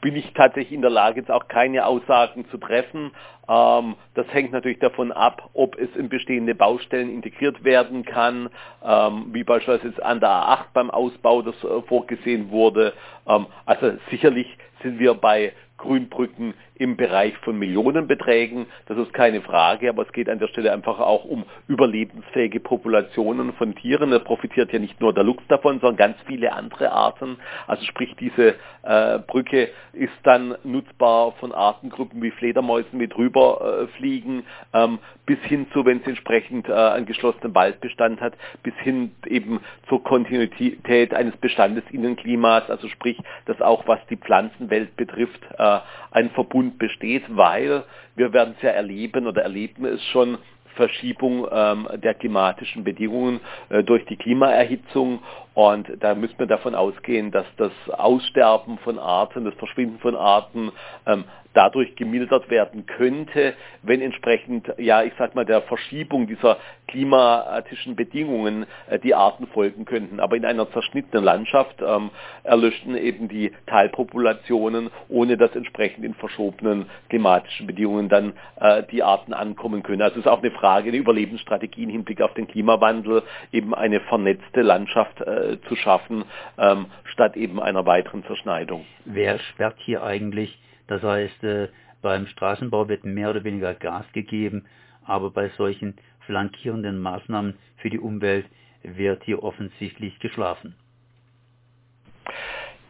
bin 0.00 0.16
ich 0.16 0.32
tatsächlich 0.34 0.72
in 0.72 0.82
der 0.82 0.90
Lage, 0.90 1.20
jetzt 1.20 1.30
auch 1.30 1.46
keine 1.48 1.86
Aussagen 1.86 2.44
zu 2.50 2.58
treffen. 2.58 3.12
Ähm, 3.48 3.96
das 4.14 4.26
hängt 4.32 4.52
natürlich 4.52 4.80
davon 4.80 5.12
ab, 5.12 5.50
ob 5.54 5.78
es 5.78 5.88
in 5.96 6.08
bestehende 6.08 6.54
Baustellen 6.54 7.10
integriert 7.10 7.64
werden 7.64 8.04
kann, 8.04 8.50
ähm, 8.84 9.26
wie 9.32 9.44
beispielsweise 9.44 10.04
an 10.04 10.20
der 10.20 10.28
A8 10.28 10.64
beim 10.74 10.90
Ausbau 10.90 11.42
das 11.42 11.54
äh, 11.64 11.82
vorgesehen 11.88 12.50
wurde. 12.50 12.92
Ähm, 13.26 13.46
also 13.64 13.92
sicherlich 14.10 14.46
sind 14.82 14.98
wir 14.98 15.14
bei 15.14 15.52
Grünbrücken 15.78 16.54
im 16.82 16.96
Bereich 16.96 17.38
von 17.38 17.56
Millionenbeträgen. 17.60 18.66
Das 18.86 18.98
ist 18.98 19.14
keine 19.14 19.40
Frage, 19.40 19.88
aber 19.88 20.02
es 20.02 20.12
geht 20.12 20.28
an 20.28 20.40
der 20.40 20.48
Stelle 20.48 20.72
einfach 20.72 20.98
auch 20.98 21.24
um 21.24 21.44
überlebensfähige 21.68 22.58
Populationen 22.58 23.52
von 23.52 23.76
Tieren. 23.76 24.10
Da 24.10 24.18
profitiert 24.18 24.72
ja 24.72 24.80
nicht 24.80 25.00
nur 25.00 25.14
der 25.14 25.22
Luchs 25.22 25.44
davon, 25.46 25.78
sondern 25.78 25.96
ganz 25.96 26.16
viele 26.26 26.52
andere 26.52 26.90
Arten. 26.90 27.36
Also 27.68 27.84
sprich, 27.84 28.16
diese 28.18 28.56
äh, 28.82 29.20
Brücke 29.20 29.68
ist 29.92 30.12
dann 30.24 30.56
nutzbar 30.64 31.32
von 31.38 31.52
Artengruppen 31.52 32.20
wie 32.20 32.32
Fledermäusen 32.32 32.98
mit 32.98 33.16
rüberfliegen, 33.16 34.40
äh, 34.72 34.84
ähm, 34.84 34.98
bis 35.24 35.38
hin 35.42 35.68
zu, 35.72 35.84
wenn 35.84 35.98
es 36.00 36.06
entsprechend 36.08 36.68
äh, 36.68 36.72
einen 36.72 37.06
geschlossenen 37.06 37.54
Waldbestand 37.54 38.20
hat, 38.20 38.34
bis 38.64 38.74
hin 38.78 39.12
eben 39.26 39.60
zur 39.88 40.02
Kontinuität 40.02 41.14
eines 41.14 41.36
Bestandes 41.36 41.84
Innenklimas, 41.92 42.68
also 42.68 42.88
sprich, 42.88 43.18
dass 43.46 43.60
auch 43.60 43.86
was 43.86 44.00
die 44.10 44.16
Pflanzenwelt 44.16 44.96
betrifft, 44.96 45.40
äh, 45.58 45.78
ein 46.10 46.30
Verbund 46.30 46.71
besteht, 46.78 47.24
weil 47.28 47.84
wir 48.16 48.32
werden 48.32 48.54
es 48.56 48.62
ja 48.62 48.70
erleben 48.70 49.26
oder 49.26 49.42
erleben 49.42 49.84
es 49.84 50.02
schon, 50.06 50.38
Verschiebung 50.74 51.46
ähm, 51.50 51.88
der 52.02 52.14
klimatischen 52.14 52.84
Bedingungen 52.84 53.40
äh, 53.68 53.82
durch 53.82 54.04
die 54.06 54.16
Klimaerhitzung. 54.16 55.20
Und 55.54 55.86
da 56.00 56.14
müssen 56.14 56.38
wir 56.38 56.46
davon 56.46 56.74
ausgehen, 56.74 57.30
dass 57.30 57.46
das 57.56 57.72
Aussterben 57.90 58.78
von 58.78 58.98
Arten, 58.98 59.44
das 59.44 59.54
Verschwinden 59.54 59.98
von 59.98 60.16
Arten 60.16 60.72
ähm, 61.06 61.24
dadurch 61.54 61.94
gemildert 61.96 62.50
werden 62.50 62.86
könnte, 62.86 63.54
wenn 63.82 64.00
entsprechend, 64.00 64.72
ja, 64.78 65.02
ich 65.02 65.12
sag 65.18 65.34
mal, 65.34 65.44
der 65.44 65.62
Verschiebung 65.62 66.26
dieser 66.26 66.58
klimatischen 66.88 67.96
Bedingungen 67.96 68.66
äh, 68.88 68.98
die 68.98 69.14
Arten 69.14 69.46
folgen 69.48 69.84
könnten. 69.84 70.20
Aber 70.20 70.36
in 70.36 70.44
einer 70.44 70.70
zerschnittenen 70.70 71.24
Landschaft 71.24 71.76
ähm, 71.80 72.10
erlöschten 72.44 72.96
eben 72.96 73.28
die 73.28 73.52
Teilpopulationen, 73.66 74.90
ohne 75.08 75.36
dass 75.36 75.54
entsprechend 75.54 76.04
in 76.04 76.14
verschobenen 76.14 76.86
klimatischen 77.08 77.66
Bedingungen 77.66 78.08
dann 78.08 78.34
äh, 78.60 78.82
die 78.90 79.02
Arten 79.02 79.32
ankommen 79.32 79.82
können. 79.82 80.02
Also 80.02 80.20
es 80.20 80.26
ist 80.26 80.30
auch 80.30 80.42
eine 80.42 80.50
Frage, 80.50 80.88
eine 80.88 80.98
Überlebensstrategie 80.98 81.84
im 81.84 81.90
Hinblick 81.90 82.20
auf 82.20 82.34
den 82.34 82.46
Klimawandel, 82.46 83.22
eben 83.52 83.74
eine 83.74 84.00
vernetzte 84.00 84.62
Landschaft 84.62 85.20
äh, 85.20 85.58
zu 85.68 85.76
schaffen, 85.76 86.24
ähm, 86.58 86.86
statt 87.04 87.36
eben 87.36 87.60
einer 87.60 87.86
weiteren 87.86 88.24
Zerschneidung. 88.24 88.84
Wer 89.04 89.38
sperrt 89.38 89.76
hier 89.78 90.02
eigentlich 90.02 90.58
das 90.92 91.02
heißt, 91.02 91.44
äh, 91.44 91.68
beim 92.02 92.26
Straßenbau 92.26 92.88
wird 92.88 93.04
mehr 93.04 93.30
oder 93.30 93.44
weniger 93.44 93.74
Gas 93.74 94.04
gegeben, 94.12 94.66
aber 95.04 95.30
bei 95.30 95.48
solchen 95.56 95.96
flankierenden 96.26 97.00
Maßnahmen 97.00 97.56
für 97.76 97.90
die 97.90 97.98
Umwelt 97.98 98.46
wird 98.82 99.24
hier 99.24 99.42
offensichtlich 99.42 100.18
geschlafen. 100.18 100.74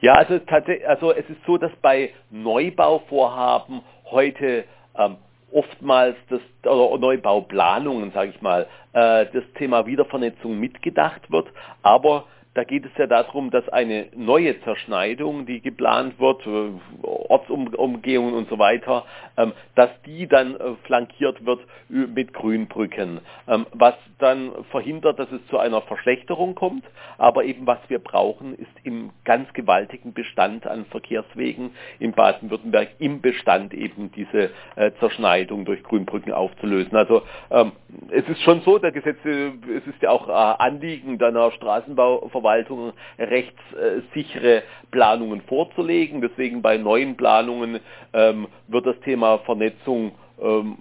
Ja, 0.00 0.14
also, 0.14 0.40
also 0.86 1.12
es 1.12 1.28
ist 1.30 1.44
so, 1.46 1.58
dass 1.58 1.70
bei 1.76 2.10
Neubauvorhaben 2.30 3.82
heute 4.06 4.64
ähm, 4.98 5.16
oftmals 5.52 6.16
das 6.28 6.40
oder 6.64 6.98
Neubauplanungen, 6.98 8.10
sage 8.12 8.32
ich 8.34 8.42
mal, 8.42 8.66
äh, 8.94 9.26
das 9.32 9.44
Thema 9.58 9.86
Wiedervernetzung 9.86 10.58
mitgedacht 10.58 11.30
wird, 11.30 11.48
aber 11.82 12.24
da 12.54 12.64
geht 12.64 12.84
es 12.84 12.90
ja 12.98 13.06
darum, 13.06 13.50
dass 13.50 13.66
eine 13.70 14.08
neue 14.14 14.60
Zerschneidung, 14.62 15.46
die 15.46 15.62
geplant 15.62 16.20
wird, 16.20 16.46
äh, 16.46 16.70
Ortsumgehungen 17.02 18.34
und 18.34 18.48
so 18.50 18.58
weiter, 18.58 19.06
ähm, 19.38 19.52
dass 19.74 19.88
die 20.04 20.26
dann 20.26 20.56
äh, 20.56 20.74
flankiert 20.84 21.46
wird 21.46 21.60
mit 21.88 22.34
Grünbrücken, 22.34 23.20
ähm, 23.48 23.66
was 23.72 23.94
dann 24.18 24.52
verhindert, 24.70 25.18
dass 25.18 25.32
es 25.32 25.40
zu 25.48 25.58
einer 25.58 25.80
Verschlechterung 25.82 26.54
kommt. 26.54 26.84
Aber 27.16 27.44
eben 27.44 27.66
was 27.66 27.78
wir 27.88 27.98
brauchen, 28.00 28.54
ist 28.56 28.70
im 28.84 29.10
ganz 29.24 29.50
gewaltigen 29.54 30.12
Bestand 30.12 30.66
an 30.66 30.84
Verkehrswegen 30.86 31.70
in 32.00 32.12
Baden-Württemberg 32.12 32.88
im 32.98 33.22
Bestand 33.22 33.72
eben 33.72 34.12
diese 34.12 34.50
äh, 34.76 34.90
Zerschneidung 35.00 35.64
durch 35.64 35.82
Grünbrücken 35.82 36.32
aufzulösen. 36.32 36.96
Also 36.96 37.22
ähm, 37.50 37.72
es 38.10 38.28
ist 38.28 38.42
schon 38.42 38.60
so, 38.60 38.78
der 38.78 38.92
Gesetz, 38.92 39.18
es 39.24 39.86
ist 39.86 40.02
ja 40.02 40.10
auch 40.10 40.28
Anliegen 40.28 41.18
deiner 41.18 41.50
Straßenbauverwaltung 41.52 42.41
rechtssichere 43.18 44.62
Planungen 44.90 45.42
vorzulegen. 45.42 46.20
Deswegen 46.20 46.62
bei 46.62 46.76
neuen 46.76 47.16
Planungen 47.16 47.80
ähm, 48.12 48.48
wird 48.68 48.86
das 48.86 48.98
Thema 49.00 49.38
Vernetzung 49.38 50.12
ähm, 50.40 50.78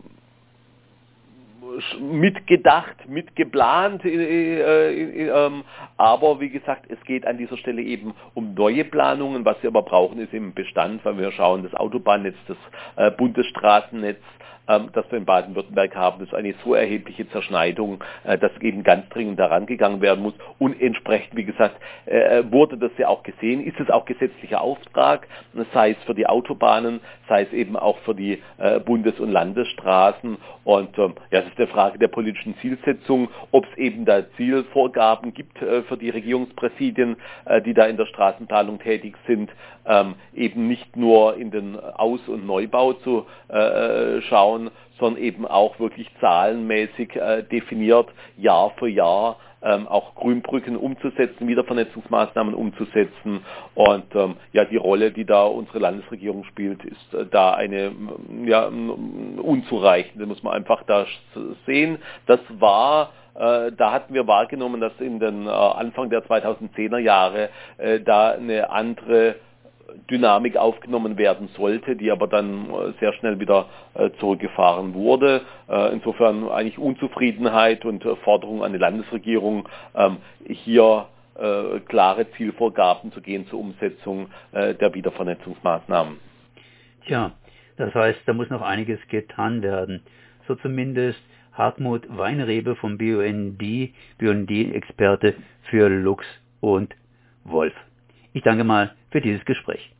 mitgedacht, 2.00 3.08
mitgeplant, 3.08 4.04
äh, 4.06 4.10
äh, 4.10 5.28
äh, 5.28 5.52
aber 5.98 6.40
wie 6.40 6.50
gesagt, 6.50 6.86
es 6.90 7.02
geht 7.06 7.26
an 7.26 7.38
dieser 7.38 7.58
Stelle 7.58 7.82
eben 7.82 8.14
um 8.34 8.54
neue 8.54 8.84
Planungen. 8.84 9.46
Was 9.46 9.62
wir 9.62 9.70
aber 9.70 9.84
brauchen, 9.84 10.20
ist 10.20 10.34
im 10.34 10.54
Bestand, 10.54 11.04
weil 11.06 11.18
wir 11.18 11.32
schauen, 11.32 11.64
das 11.64 11.74
Autobahnnetz, 11.74 12.36
das 12.48 13.18
Bundesstraßennetz, 13.18 14.20
ähm, 14.68 14.90
das 14.94 15.06
wir 15.10 15.18
in 15.18 15.26
Baden-Württemberg 15.26 15.96
haben, 15.96 16.20
das 16.20 16.30
ist 16.30 16.36
eine 16.36 16.54
so 16.64 16.74
erhebliche 16.74 17.28
Zerschneidung, 17.30 18.04
äh, 18.24 18.38
dass 18.38 18.52
eben 18.62 18.84
ganz 18.84 19.10
dringend 19.10 19.40
daran 19.40 19.66
gegangen 19.66 20.02
werden 20.02 20.22
muss. 20.24 20.34
Und 20.60 20.80
entsprechend, 20.82 21.36
wie 21.36 21.46
gesagt, 21.46 21.76
äh, 22.06 22.44
wurde 22.50 22.78
das 22.78 22.92
ja 22.98 23.08
auch 23.08 23.24
gesehen, 23.24 23.64
ist 23.64 23.80
es 23.80 23.90
auch 23.90 24.06
gesetzlicher 24.06 24.62
Auftrag, 24.62 25.28
sei 25.74 25.92
es 25.92 25.98
für 26.06 26.14
die 26.14 26.28
Autobahnen, 26.28 27.02
sei 27.28 27.44
es 27.44 27.54
eben 27.54 27.76
auch 27.76 27.98
für 28.00 28.16
die 28.16 28.42
äh, 28.58 28.80
Bundes- 28.80 29.20
und 29.20 29.32
Landesstraßen. 29.32 30.38
Und 30.64 30.98
ähm, 30.98 31.16
ja, 31.32 31.40
es 31.40 31.48
ist 31.48 31.58
eine 31.58 31.68
Frage 31.68 31.98
der 31.98 32.08
politischen 32.08 32.56
Zielsetzung, 32.58 33.30
ob 33.52 33.66
es 33.66 33.78
eben 33.78 34.06
da 34.06 34.24
Zielvorgaben 34.38 35.34
gibt 35.34 35.58
für 35.58 35.98
die 35.98 36.10
Regierungspräsidien, 36.10 37.18
die 37.66 37.74
da 37.74 37.86
in 37.86 37.98
der 37.98 38.06
Straßenplanung 38.06 38.80
tätig 38.80 39.16
sind, 39.28 39.50
ähm, 39.86 40.16
eben 40.34 40.68
nicht 40.68 40.96
nur 40.96 41.38
in 41.38 41.52
den 41.52 41.80
Aus- 41.80 42.28
und 42.28 42.46
Neubau 42.46 42.94
zu 42.94 43.26
schauen, 43.50 44.51
schauen, 44.52 44.72
sondern 45.00 45.22
eben 45.22 45.46
auch 45.46 45.80
wirklich 45.80 46.08
zahlenmäßig 46.20 47.16
äh, 47.16 47.44
definiert, 47.44 48.08
Jahr 48.38 48.72
für 48.78 48.88
Jahr 48.88 49.38
ähm, 49.64 49.88
auch 49.88 50.16
Grünbrücken 50.16 50.76
umzusetzen, 50.76 51.48
Wiedervernetzungsmaßnahmen 51.48 52.54
umzusetzen. 52.54 53.44
Und 53.76 54.16
ähm, 54.16 54.36
ja, 54.54 54.66
die 54.66 54.78
Rolle, 54.78 55.12
die 55.12 55.26
da 55.26 55.44
unsere 55.44 55.80
Landesregierung 55.80 56.44
spielt, 56.46 56.84
ist 56.84 57.14
äh, 57.14 57.26
da 57.30 57.54
eine 57.54 57.92
ja, 58.46 58.68
unzureichende, 58.68 60.26
muss 60.26 60.42
man 60.44 60.54
einfach 60.54 60.84
da 60.84 61.06
sehen. 61.66 62.00
Das 62.26 62.40
war 62.50 63.12
äh, 63.34 63.72
da 63.72 63.94
hatten 63.94 64.14
wir 64.14 64.28
wahrgenommen, 64.28 64.82
dass 64.82 64.92
in 65.00 65.20
den 65.20 65.48
äh, 65.48 65.50
Anfang 65.50 66.10
der 66.10 66.26
2010er 66.26 66.98
Jahre 66.98 67.50
äh, 67.78 68.02
da 68.02 68.32
eine 68.32 68.70
andere 68.70 69.36
Dynamik 70.10 70.58
aufgenommen 70.58 71.18
werden 71.18 71.50
sollte, 71.56 71.96
die 71.96 72.12
aber 72.12 72.28
dann 72.28 72.70
äh, 72.70 72.94
sehr 73.00 73.14
schnell 73.14 73.40
wieder 73.40 73.68
äh, 73.94 74.10
zurückgefahren 74.20 74.94
wurde. 74.94 75.42
Äh, 75.70 75.94
insofern 75.94 76.50
eigentlich 76.50 76.78
Unzufriedenheit 76.78 77.86
und 77.86 78.04
Forderung 78.24 78.64
an 78.64 78.74
die 78.74 78.80
Landesregierung, 78.80 79.68
ähm, 79.96 80.18
hier 80.48 81.08
klare 81.88 82.30
Zielvorgaben 82.34 83.12
zu 83.14 83.22
gehen 83.22 83.48
zur 83.48 83.62
Umsetzung 83.62 84.28
der 84.52 84.94
Wiedervernetzungsmaßnahmen. 84.94 86.20
Tja, 87.06 87.32
das 87.78 87.96
heißt, 87.96 88.20
da 88.26 88.34
muss 88.34 88.50
noch 88.50 88.62
einiges 88.62 89.00
getan 89.08 89.64
werden. 89.64 90.04
So 90.48 90.56
zumindest 90.56 91.20
Hartmut 91.54 92.06
Weinrebe 92.10 92.76
vom 92.76 92.98
BUND, 92.98 93.58
BUND-Experte 94.20 95.36
für 95.70 95.90
Lux 95.90 96.26
und 96.60 96.94
Wolf. 97.46 97.74
Ich 98.34 98.44
danke 98.44 98.64
mal 98.64 98.96
für 99.12 99.22
dieses 99.22 99.44
Gespräch. 99.46 99.92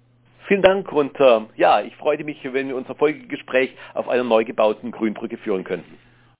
Vielen 0.48 0.62
Dank 0.62 0.92
und 0.92 1.20
äh, 1.20 1.42
ja, 1.56 1.82
ich 1.82 1.96
freue 1.96 2.24
mich, 2.24 2.38
wenn 2.44 2.68
wir 2.68 2.76
unser 2.76 2.96
Folgegespräch 2.96 3.74
auf 3.94 4.10
einer 4.10 4.24
neu 4.24 4.44
gebauten 4.44 4.92
Grünbrücke 4.92 5.38
führen 5.38 5.64
könnten. 5.64 5.98